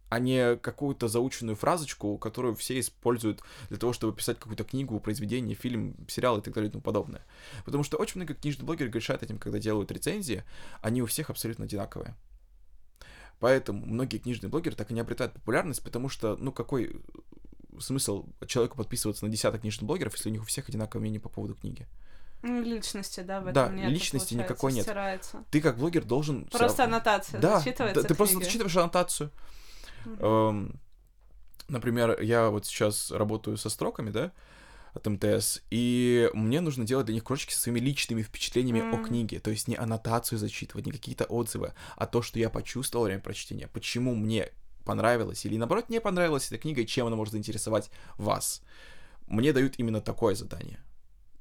[0.09, 5.55] а не какую-то заученную фразочку, которую все используют для того, чтобы писать какую-то книгу, произведение,
[5.55, 7.25] фильм, сериал и так далее и тому подобное.
[7.65, 10.43] Потому что очень много книжных блогеров грешат этим, когда делают рецензии,
[10.81, 12.15] они у всех абсолютно одинаковые.
[13.39, 17.01] Поэтому многие книжные блогеры так и не обретают популярность, потому что, ну, какой
[17.79, 21.29] смысл человеку подписываться на десяток книжных блогеров, если у них у всех одинаковое мнение по
[21.29, 21.87] поводу книги?
[22.41, 23.89] Ну, личности, да, в этом да, нет.
[23.89, 24.83] личности никакой нет.
[24.83, 25.43] Стирается.
[25.49, 26.45] Ты как блогер должен...
[26.45, 29.31] Просто аннотация да, зачитывается да, ты просто зачитываешь аннотацию.
[30.05, 30.75] Mm-hmm.
[31.67, 34.31] Например, я вот сейчас работаю со строками, да,
[34.93, 38.93] от МТС, и мне нужно делать для них кружочки со своими личными впечатлениями mm.
[38.93, 43.03] о книге, то есть не аннотацию зачитывать, не какие-то отзывы, а то, что я почувствовал
[43.03, 44.51] во время прочтения, почему мне
[44.85, 48.61] понравилось или наоборот не понравилась эта книга и чем она может заинтересовать вас.
[49.27, 50.79] Мне дают именно такое задание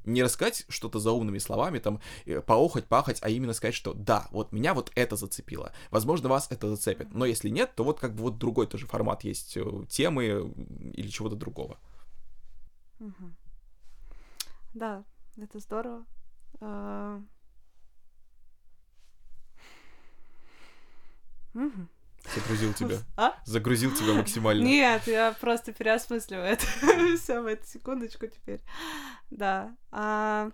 [0.04, 4.28] не рассказать что-то за умными словами, там, э, поохать, пахать, а именно сказать, что да,
[4.30, 5.72] вот меня вот это зацепило.
[5.90, 7.12] Возможно, вас это зацепит.
[7.12, 10.52] Но если нет, то вот как бы вот другой тоже формат есть э, темы
[10.94, 11.78] или чего-то другого.
[14.74, 15.04] Да,
[15.36, 16.04] это здорово.
[21.54, 21.86] Угу.
[22.34, 22.98] Загрузил тебя.
[23.16, 23.34] А?
[23.44, 24.64] Загрузил тебя максимально.
[24.64, 26.66] Нет, я просто переосмысливаю это
[27.18, 28.60] все в эту секундочку теперь.
[29.30, 29.76] Да.
[29.90, 30.50] А,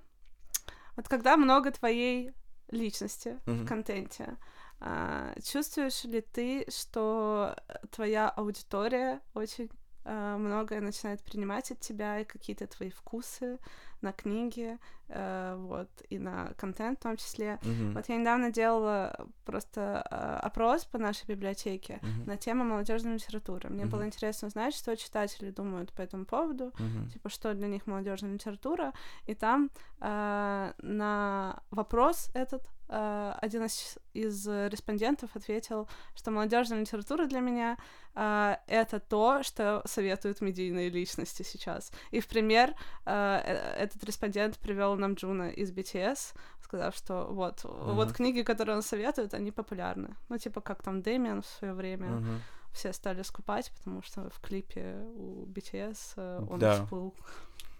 [0.97, 2.33] вот когда много твоей
[2.71, 4.37] личности в контенте,
[4.81, 7.57] а, чувствуешь ли ты, что
[7.91, 9.71] твоя аудитория очень
[10.05, 13.59] многое начинает принимать от тебя и какие-то твои вкусы
[14.03, 14.79] на книги,
[15.09, 17.59] э, вот, и на контент в том числе.
[17.63, 17.93] Uh-huh.
[17.95, 22.27] Вот я недавно делала просто э, опрос по нашей библиотеке uh-huh.
[22.27, 23.69] на тему молодежной литературы.
[23.69, 23.89] Мне uh-huh.
[23.89, 27.13] было интересно узнать, что читатели думают по этому поводу, uh-huh.
[27.13, 28.93] типа, что для них молодежная литература.
[29.27, 29.71] И там
[30.01, 37.77] э, на вопрос этот э, один из, из респондентов ответил, что молодежная литература для меня
[38.15, 41.93] э, это то, что советуют медийные личности сейчас.
[42.11, 42.75] И в пример
[43.07, 47.95] э, этот респондент привел нам Джуна из BTS, сказав, что вот, uh-huh.
[47.95, 50.17] вот книги, которые он советует, они популярны.
[50.29, 52.07] Ну, типа, как там Демиан в свое время.
[52.07, 52.39] Uh-huh.
[52.73, 56.83] Все стали скупать, потому что в клипе у BTS э, он Да.
[56.83, 57.15] всплыл.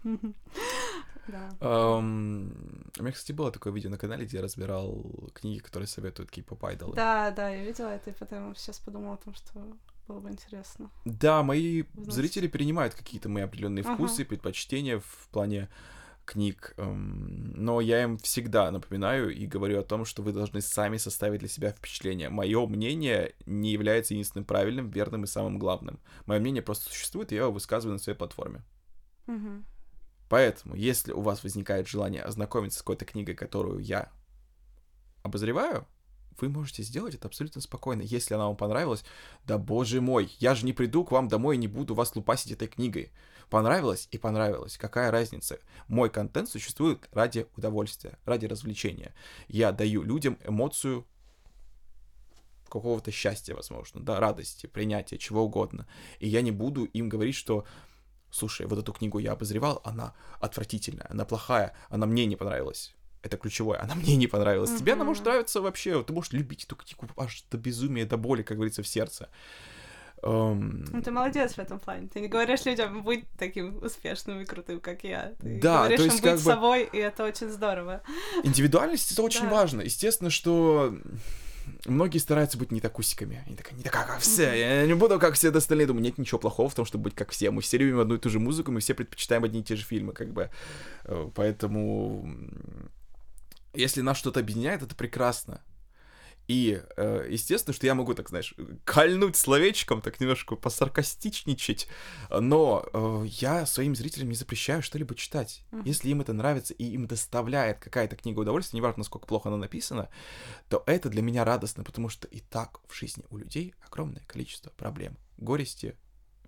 [1.27, 1.49] Да.
[1.61, 6.65] У меня, кстати, было такое видео на канале, где я разбирал книги, которые советуют K-pop
[6.65, 6.95] айдолы.
[6.95, 9.59] Да, да, я видела это, и потом сейчас подумала о том, что
[10.07, 10.89] было бы интересно.
[11.05, 13.93] Да, мои зрители перенимают какие-то мои определенные Ага.
[13.93, 15.69] вкусы, предпочтения в плане
[16.25, 20.97] книг, эм, но я им всегда напоминаю и говорю о том, что вы должны сами
[20.97, 22.29] составить для себя впечатление.
[22.29, 25.99] Мое мнение не является единственным правильным, верным и самым главным.
[26.25, 28.63] Мое мнение просто существует, и я его высказываю на своей платформе.
[29.27, 29.65] Мгм.
[30.29, 34.11] Поэтому, если у вас возникает желание ознакомиться с какой-то книгой, которую я
[35.23, 35.85] обозреваю,
[36.39, 38.01] вы можете сделать это абсолютно спокойно.
[38.01, 39.03] Если она вам понравилась,
[39.45, 42.51] да боже мой, я же не приду к вам домой и не буду вас лупасить
[42.51, 43.11] этой книгой.
[43.51, 44.77] Понравилось и понравилось.
[44.77, 45.59] Какая разница?
[45.89, 49.13] Мой контент существует ради удовольствия, ради развлечения.
[49.49, 51.05] Я даю людям эмоцию
[52.69, 55.85] какого-то счастья, возможно, да, радости, принятия, чего угодно.
[56.19, 57.65] И я не буду им говорить, что
[58.29, 62.95] слушай, вот эту книгу я обозревал, она отвратительная, она плохая, она мне не понравилась.
[63.21, 64.79] Это ключевое, она мне не понравилась.
[64.79, 68.43] Тебе она может нравиться вообще, ты можешь любить эту книгу аж до безумия, до боли,
[68.43, 69.27] как говорится, в сердце.
[70.23, 72.07] Эм, Ну, ты молодец в этом плане.
[72.07, 75.33] Ты не говоришь людям быть таким успешным и крутым, как я.
[75.41, 78.01] Ты Да, говоришь то им есть быть как бы- собой, и это очень здорово.
[78.43, 79.49] Индивидуальность это очень Да.
[79.49, 79.81] важно.
[79.81, 80.95] Естественно, что
[81.85, 83.43] многие стараются быть не такусиками.
[83.47, 84.53] Они такая, не такая, как все.
[84.53, 85.87] Я не буду, как все остальные.
[85.87, 87.49] Думаю, нет ничего плохого в том, чтобы быть как все.
[87.49, 89.83] Мы все любим одну и ту же музыку, мы все предпочитаем одни и те же
[89.83, 90.51] фильмы, как бы.
[91.05, 92.29] Э, Поэтому,
[93.73, 95.61] если нас что-то объединяет, это прекрасно.
[96.47, 101.87] И, э, естественно, что я могу, так знаешь, кольнуть словечком, так немножко посаркастичничать,
[102.29, 105.63] но э, я своим зрителям не запрещаю что-либо читать.
[105.71, 105.83] Мгм.
[105.85, 110.09] Если им это нравится и им доставляет какая-то книга удовольствия, неважно, насколько плохо она написана,
[110.69, 114.71] то это для меня радостно, потому что и так в жизни у людей огромное количество
[114.71, 115.17] проблем.
[115.37, 115.95] Горести,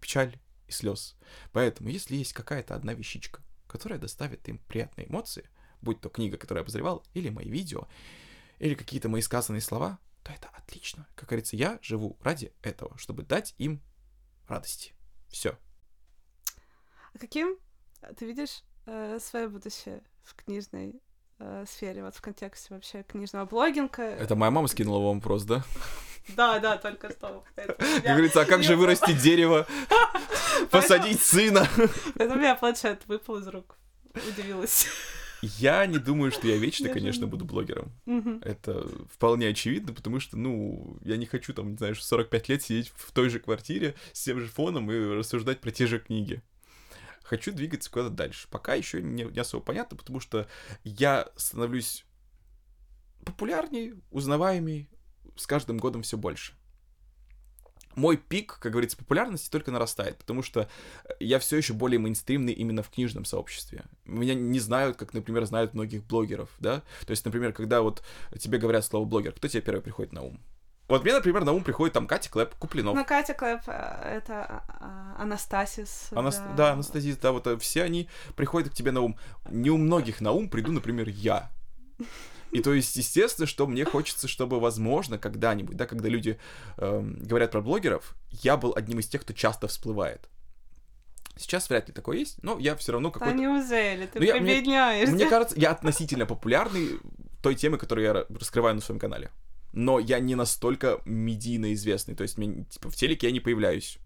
[0.01, 0.37] печаль
[0.67, 1.15] и слез.
[1.51, 5.49] Поэтому, если есть какая-то одна вещичка, которая доставит им приятные эмоции,
[5.81, 7.87] будь то книга, которую я обозревал, или мои видео,
[8.63, 11.05] или какие-то мои сказанные слова, то это отлично.
[11.15, 13.81] Как говорится, я живу ради этого, чтобы дать им
[14.47, 14.93] радости.
[15.27, 15.57] Все.
[17.13, 17.57] А каким
[18.17, 21.01] ты видишь э, свое будущее в книжной
[21.39, 24.03] э, сфере, вот в контексте вообще книжного блогинга?
[24.03, 25.61] Это моя мама скинула вам вопрос, да?
[26.29, 27.43] Да, да, только что.
[27.55, 29.67] Как говорится, а как же вырастить дерево,
[30.71, 31.67] посадить сына?
[32.15, 33.77] Это у меня планшет выпал из рук.
[34.13, 34.87] Удивилась.
[35.45, 37.91] Я не думаю, что я вечно, конечно, не- буду блогером.
[38.43, 42.61] Это вполне очевидно, потому что, ну, я не хочу там, не знаю, в 45 лет
[42.63, 46.41] сидеть в той же квартире с тем же фоном и рассуждать про те же книги.
[47.23, 48.47] Хочу двигаться куда-то дальше.
[48.49, 50.47] Пока еще не, не особо понятно, потому что
[50.83, 52.05] я становлюсь
[53.25, 54.89] популярней, узнаваемей
[55.35, 56.53] с каждым годом все больше.
[57.95, 60.67] Мой пик, как говорится, популярности только нарастает, потому что
[61.19, 63.83] я все еще более мейнстримный именно в книжном сообществе.
[64.05, 66.81] Меня не знают, как, например, знают многих блогеров, да?
[67.05, 68.03] То есть, например, когда вот
[68.39, 70.39] тебе говорят слово блогер, кто тебе первый приходит на ум?
[70.89, 72.95] Вот мне, например, на ум приходит там Катя Клэп, Куплинов.
[72.95, 76.09] Ну, Катя Клэп, э, это а, а, Анастасис.
[76.11, 79.17] Анас- Да, Анастасия, да, вот э, все они приходят к тебе на ум.
[79.49, 81.49] Не у многих на ум приду, например, я.
[82.53, 86.39] И то есть, естественно, что мне хочется, чтобы, возможно, когда-нибудь, да, когда люди
[86.77, 90.29] эм, говорят про блогеров, я был одним из тех, кто часто всплывает.
[91.35, 93.37] Сейчас вряд ли такое есть, но я все равно Да какой-то...
[93.37, 94.05] неужели?
[94.05, 94.61] Ты Ну, я- мне-.
[95.07, 96.99] Мне кажется, я относительно популярный
[97.41, 99.31] той темы, которую я ра- раскрываю на своем канале.
[99.73, 102.13] Но я не настолько медийно известный.
[102.15, 103.97] То есть, мне, типа, в телеке я не появляюсь.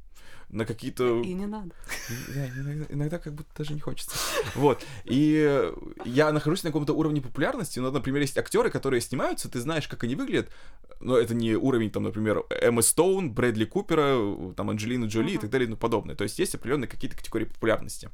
[0.50, 1.22] На какие-то...
[1.22, 1.72] И не надо.
[2.34, 4.16] Да, иногда, иногда как будто даже не хочется.
[4.56, 4.82] Вот.
[5.04, 5.74] И э,
[6.06, 10.06] я нахожусь на каком-то уровне популярности, но, например, есть актеры, которые снимаются, ты знаешь, как
[10.06, 10.50] они выглядят,
[11.02, 14.18] но это не уровень, там, например, Эммы Стоун, Брэдли Купера,
[14.56, 15.42] там, Анджелины Джоли и Мгм.
[15.42, 16.16] так далее и тому подобное.
[16.16, 18.10] То есть есть определенные какие-то категории популярности.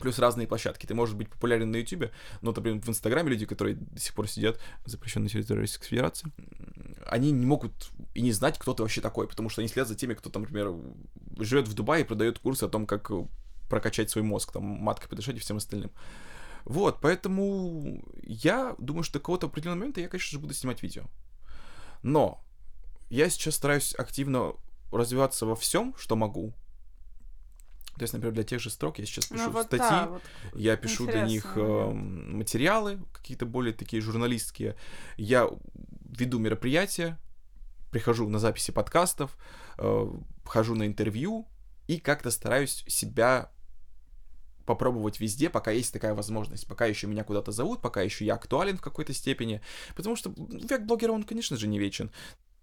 [0.00, 0.86] Плюс разные площадки.
[0.86, 4.28] Ты можешь быть популярен на Ютубе, но, например, в Инстаграме люди, которые до сих пор
[4.28, 6.32] сидят запрещенной территории Российской Федерации,
[7.06, 9.94] они не могут и не знать, кто ты вообще такой, потому что они следят за
[9.94, 10.74] теми, кто, там, например,
[11.38, 13.26] живет в Дубае и продает курсы о том, как э,
[13.68, 15.90] прокачать свой мозг, там, маткой подышать и всем остальным.
[16.64, 21.04] Вот, поэтому я думаю, что до какого-то определенного момента я, конечно же, буду снимать видео.
[22.02, 22.42] Но
[23.10, 24.54] я сейчас стараюсь активно
[24.90, 26.54] развиваться во всем, что могу.
[27.96, 30.22] То есть, например, для тех же строк я сейчас пишу Ну, вот статьи, да, вот
[30.54, 34.76] я пишу для них эм, материалы, какие-то более такие журналистские.
[35.16, 35.48] Я
[36.04, 37.18] веду мероприятия,
[37.90, 39.36] прихожу на записи подкастов,
[39.78, 40.10] э,
[40.44, 41.46] хожу на интервью
[41.86, 43.52] и как-то стараюсь себя
[44.66, 48.78] попробовать везде, пока есть такая возможность, пока еще меня куда-то зовут, пока еще я актуален
[48.78, 49.60] в какой-то степени,
[49.94, 52.10] потому что век блогера, он, конечно же, не вечен.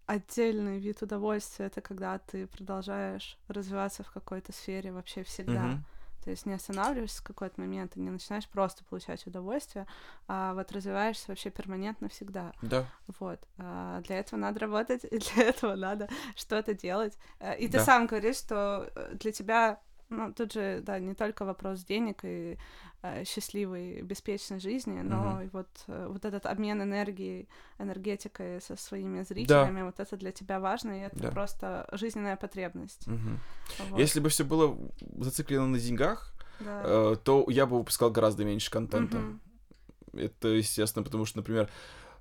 [0.05, 5.61] Отдельный вид удовольствия это когда ты продолжаешь развиваться в какой-то сфере вообще всегда.
[5.63, 5.85] Мгм.
[6.23, 9.87] То есть не останавливаешься в какой-то момент и не начинаешь просто получать удовольствие,
[10.27, 12.53] а вот развиваешься вообще перманентно всегда.
[12.61, 12.85] Да.
[13.19, 13.39] Вот.
[13.57, 17.17] А для этого надо работать, и для этого надо что-то делать.
[17.39, 17.85] Э, И ты Да.
[17.85, 19.79] сам говоришь, что э, для тебя,
[20.11, 22.57] ну, тут же, да, не только вопрос денег и
[23.01, 25.41] э, счастливой, беспечной жизни, но Мгм.
[25.41, 27.47] и вот, э, вот этот обмен энергией,
[27.79, 31.31] энергетикой со своими зрителями, вот это для тебя важно, и это Да.
[31.31, 33.07] просто жизненная потребность.
[33.07, 33.39] Мгм.
[33.79, 33.99] Вот.
[33.99, 34.77] Если бы все было
[35.17, 36.81] зациклено на деньгах, Да.
[36.83, 39.17] э, то я бы выпускал гораздо меньше контента.
[39.17, 39.41] Мгм.
[40.13, 41.69] Это, естественно, потому что, например,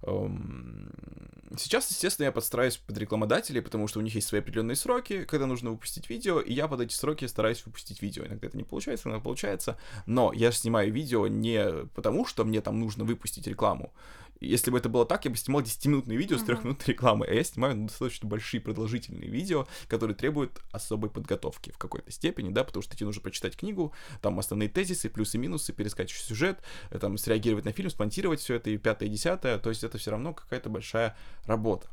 [0.02, 5.46] сейчас, естественно, я подстраиваюсь под рекламодателей, потому что у них есть свои определенные сроки, когда
[5.46, 8.24] нужно выпустить видео, и я под эти сроки стараюсь выпустить видео.
[8.24, 9.76] Иногда это не получается, иногда получается,
[10.06, 13.92] но я снимаю видео не потому, что мне там нужно выпустить рекламу.
[14.40, 16.56] Если бы это было так, я бы снимал 10-минутные видео с Мгм.
[16.56, 21.72] 3 минут рекламы, а я снимаю ну, достаточно большие продолжительные видео, которые требуют особой подготовки
[21.72, 25.74] в какой-то степени, да, потому что тебе нужно прочитать книгу, там основные тезисы, плюсы, минусы,
[25.74, 29.68] перескать сюжет, э, там среагировать на фильм, спонтировать все это и пятое, и десятое, то
[29.68, 31.88] есть это все равно какая-то большая работа.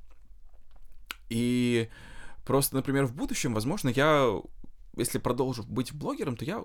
[1.30, 1.90] И
[2.46, 4.42] просто, например, в будущем, возможно, я,
[4.96, 6.64] если продолжу быть блогером, то я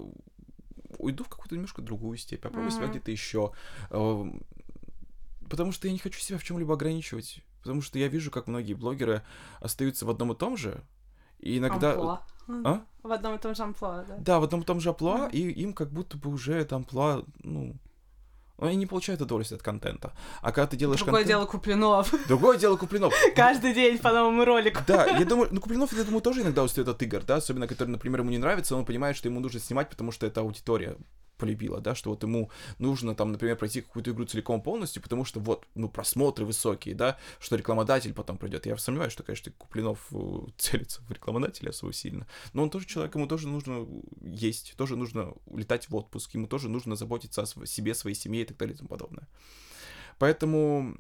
[0.99, 2.93] уйду в какую-то немножко другую степь, попробую себя Мгм.
[2.93, 3.53] где-то еще.
[5.53, 7.42] Потому что я не хочу себя в чем-либо ограничивать.
[7.61, 9.22] Потому что я вижу, как многие блогеры
[9.61, 10.82] остаются в одном и том же.
[11.40, 11.92] И иногда...
[11.92, 12.26] Амплуа.
[12.48, 12.80] А?
[13.03, 14.16] В одном и том же амплуа, да.
[14.16, 15.28] Да, в одном и том же амплуа, Мгм.
[15.28, 17.76] и им как будто бы уже это амплуа, ну...
[18.57, 20.14] Они не получают удовольствие от контента.
[20.40, 21.28] А когда ты делаешь Другое контент...
[21.28, 22.14] дело Куплинов.
[22.28, 23.12] Другое дело Куплинов.
[23.36, 24.80] Каждый день по новому ролику.
[24.86, 27.88] Да, я думаю, ну Куплинов, я думаю, тоже иногда устает от игр, да, особенно, который,
[27.88, 30.96] например, ему не нравится, он понимает, что ему нужно снимать, потому что это аудитория
[31.43, 35.40] полюбила, да, что вот ему нужно там, например, пройти какую-то игру целиком полностью, потому что
[35.40, 38.64] вот, ну, просмотры высокие, да, что рекламодатель потом придет.
[38.66, 43.16] Я сомневаюсь, что, конечно, Куплинов э, целится в рекламодателя особо сильно, но он тоже человек,
[43.16, 43.88] ему тоже нужно
[44.20, 48.47] есть, тоже нужно летать в отпуск, ему тоже нужно заботиться о себе, своей семье и
[48.47, 49.26] так далее и тому подобное.
[50.18, 50.95] Поэтому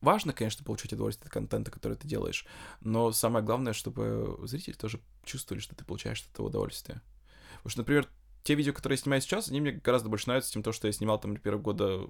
[0.00, 2.46] важно, конечно, получать удовольствие от контента, который ты делаешь,
[2.80, 7.00] но самое главное, чтобы зрители тоже чувствовали, что ты получаешь от этого удовольствие.
[7.64, 8.08] Потому что, например,
[8.42, 10.92] те видео, которые я снимаю сейчас, они мне гораздо больше нравятся, чем то, что я
[10.92, 12.06] снимал там, например, года...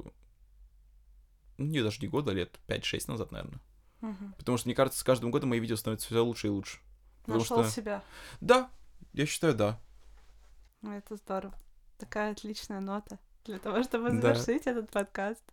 [1.59, 3.61] Ну, не, даже не года, а лет 5-6 назад, наверное.
[4.00, 4.34] Мгм.
[4.36, 6.80] Потому что, мне кажется, с каждым годом мои видео становятся все лучше и лучше.
[7.28, 7.70] Нашел что...
[7.70, 8.02] себя.
[8.40, 8.68] Да,
[9.12, 9.80] я считаю, да.
[10.82, 11.55] Ну, Это здорово.
[11.98, 14.34] Такая отличная нота для того, чтобы Да.
[14.34, 15.44] завершить этот подкаст.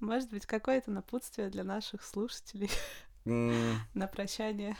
[0.00, 2.70] Может быть, какое-то напутствие для наших слушателей
[3.24, 4.76] М, на прощание.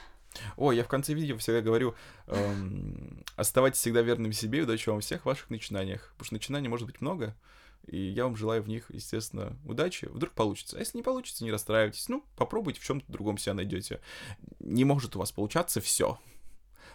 [0.57, 1.95] О, я в конце видео всегда говорю,
[2.27, 6.13] эм, оставайтесь всегда верными себе и удачи вам всех ваших начинаниях.
[6.13, 7.37] Потому что начинаний может быть много,
[7.87, 10.07] и я вам желаю в них, естественно, удачи.
[10.07, 10.77] Вдруг получится.
[10.77, 12.09] А если не получится, не расстраивайтесь.
[12.09, 14.01] Ну, попробуйте, в чем-то другом себя найдете.
[14.59, 16.19] Не может у вас получаться все.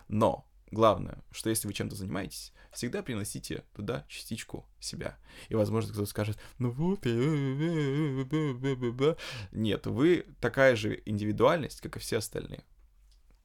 [0.09, 5.17] Но главное, что если вы чем-то занимаетесь, всегда приносите туда частичку себя.
[5.49, 7.11] И, возможно, кто-то скажет, ну вот, я...»
[9.51, 12.63] нет, вы такая же индивидуальность, как и все остальные.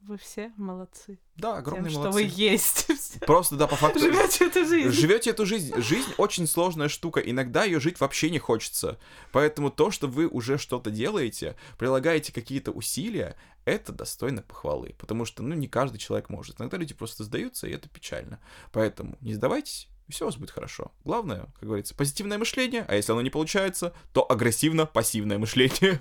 [0.07, 1.19] Вы все молодцы.
[1.35, 2.15] Да, Тем, огромные что молодцы.
[2.15, 2.87] вы есть.
[3.27, 3.99] Просто, да, по факту.
[3.99, 4.91] Живете эту жизнь.
[4.91, 5.75] Живете эту жизнь.
[5.83, 7.19] Жизнь очень сложная штука.
[7.19, 9.01] Иногда ее жить вообще не хочется.
[9.33, 14.95] Поэтому то, что вы уже что-то делаете, прилагаете какие-то усилия, это достойно похвалы.
[14.97, 16.61] Потому что, ну, не каждый человек может.
[16.61, 18.39] Иногда люди просто сдаются, и это печально.
[18.71, 20.93] Поэтому не сдавайтесь, и все у вас будет хорошо.
[21.05, 25.99] Главное, как говорится, позитивное мышление, а если оно не получается, то агрессивно-пассивное мышление.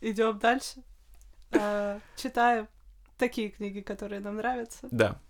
[0.00, 0.82] Идем дальше.
[1.52, 2.68] Э, Читаем
[3.18, 4.88] такие книги, которые нам нравятся.
[4.90, 5.20] Да.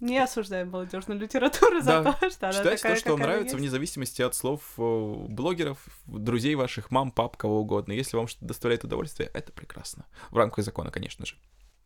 [0.00, 2.12] Не осуждаем молодежную литературу за Да.
[2.12, 3.54] то, что она Читайте такая, то, что вам нравится, есть.
[3.54, 7.92] вне зависимости от слов э, блогеров, друзей ваших, мам, пап, кого угодно.
[7.92, 10.04] Если вам что-то доставляет удовольствие, это прекрасно.
[10.30, 11.36] В рамках закона, конечно же.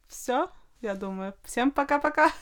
[0.09, 0.51] Все,
[0.81, 1.35] я думаю.
[1.45, 2.33] Всем пока-пока.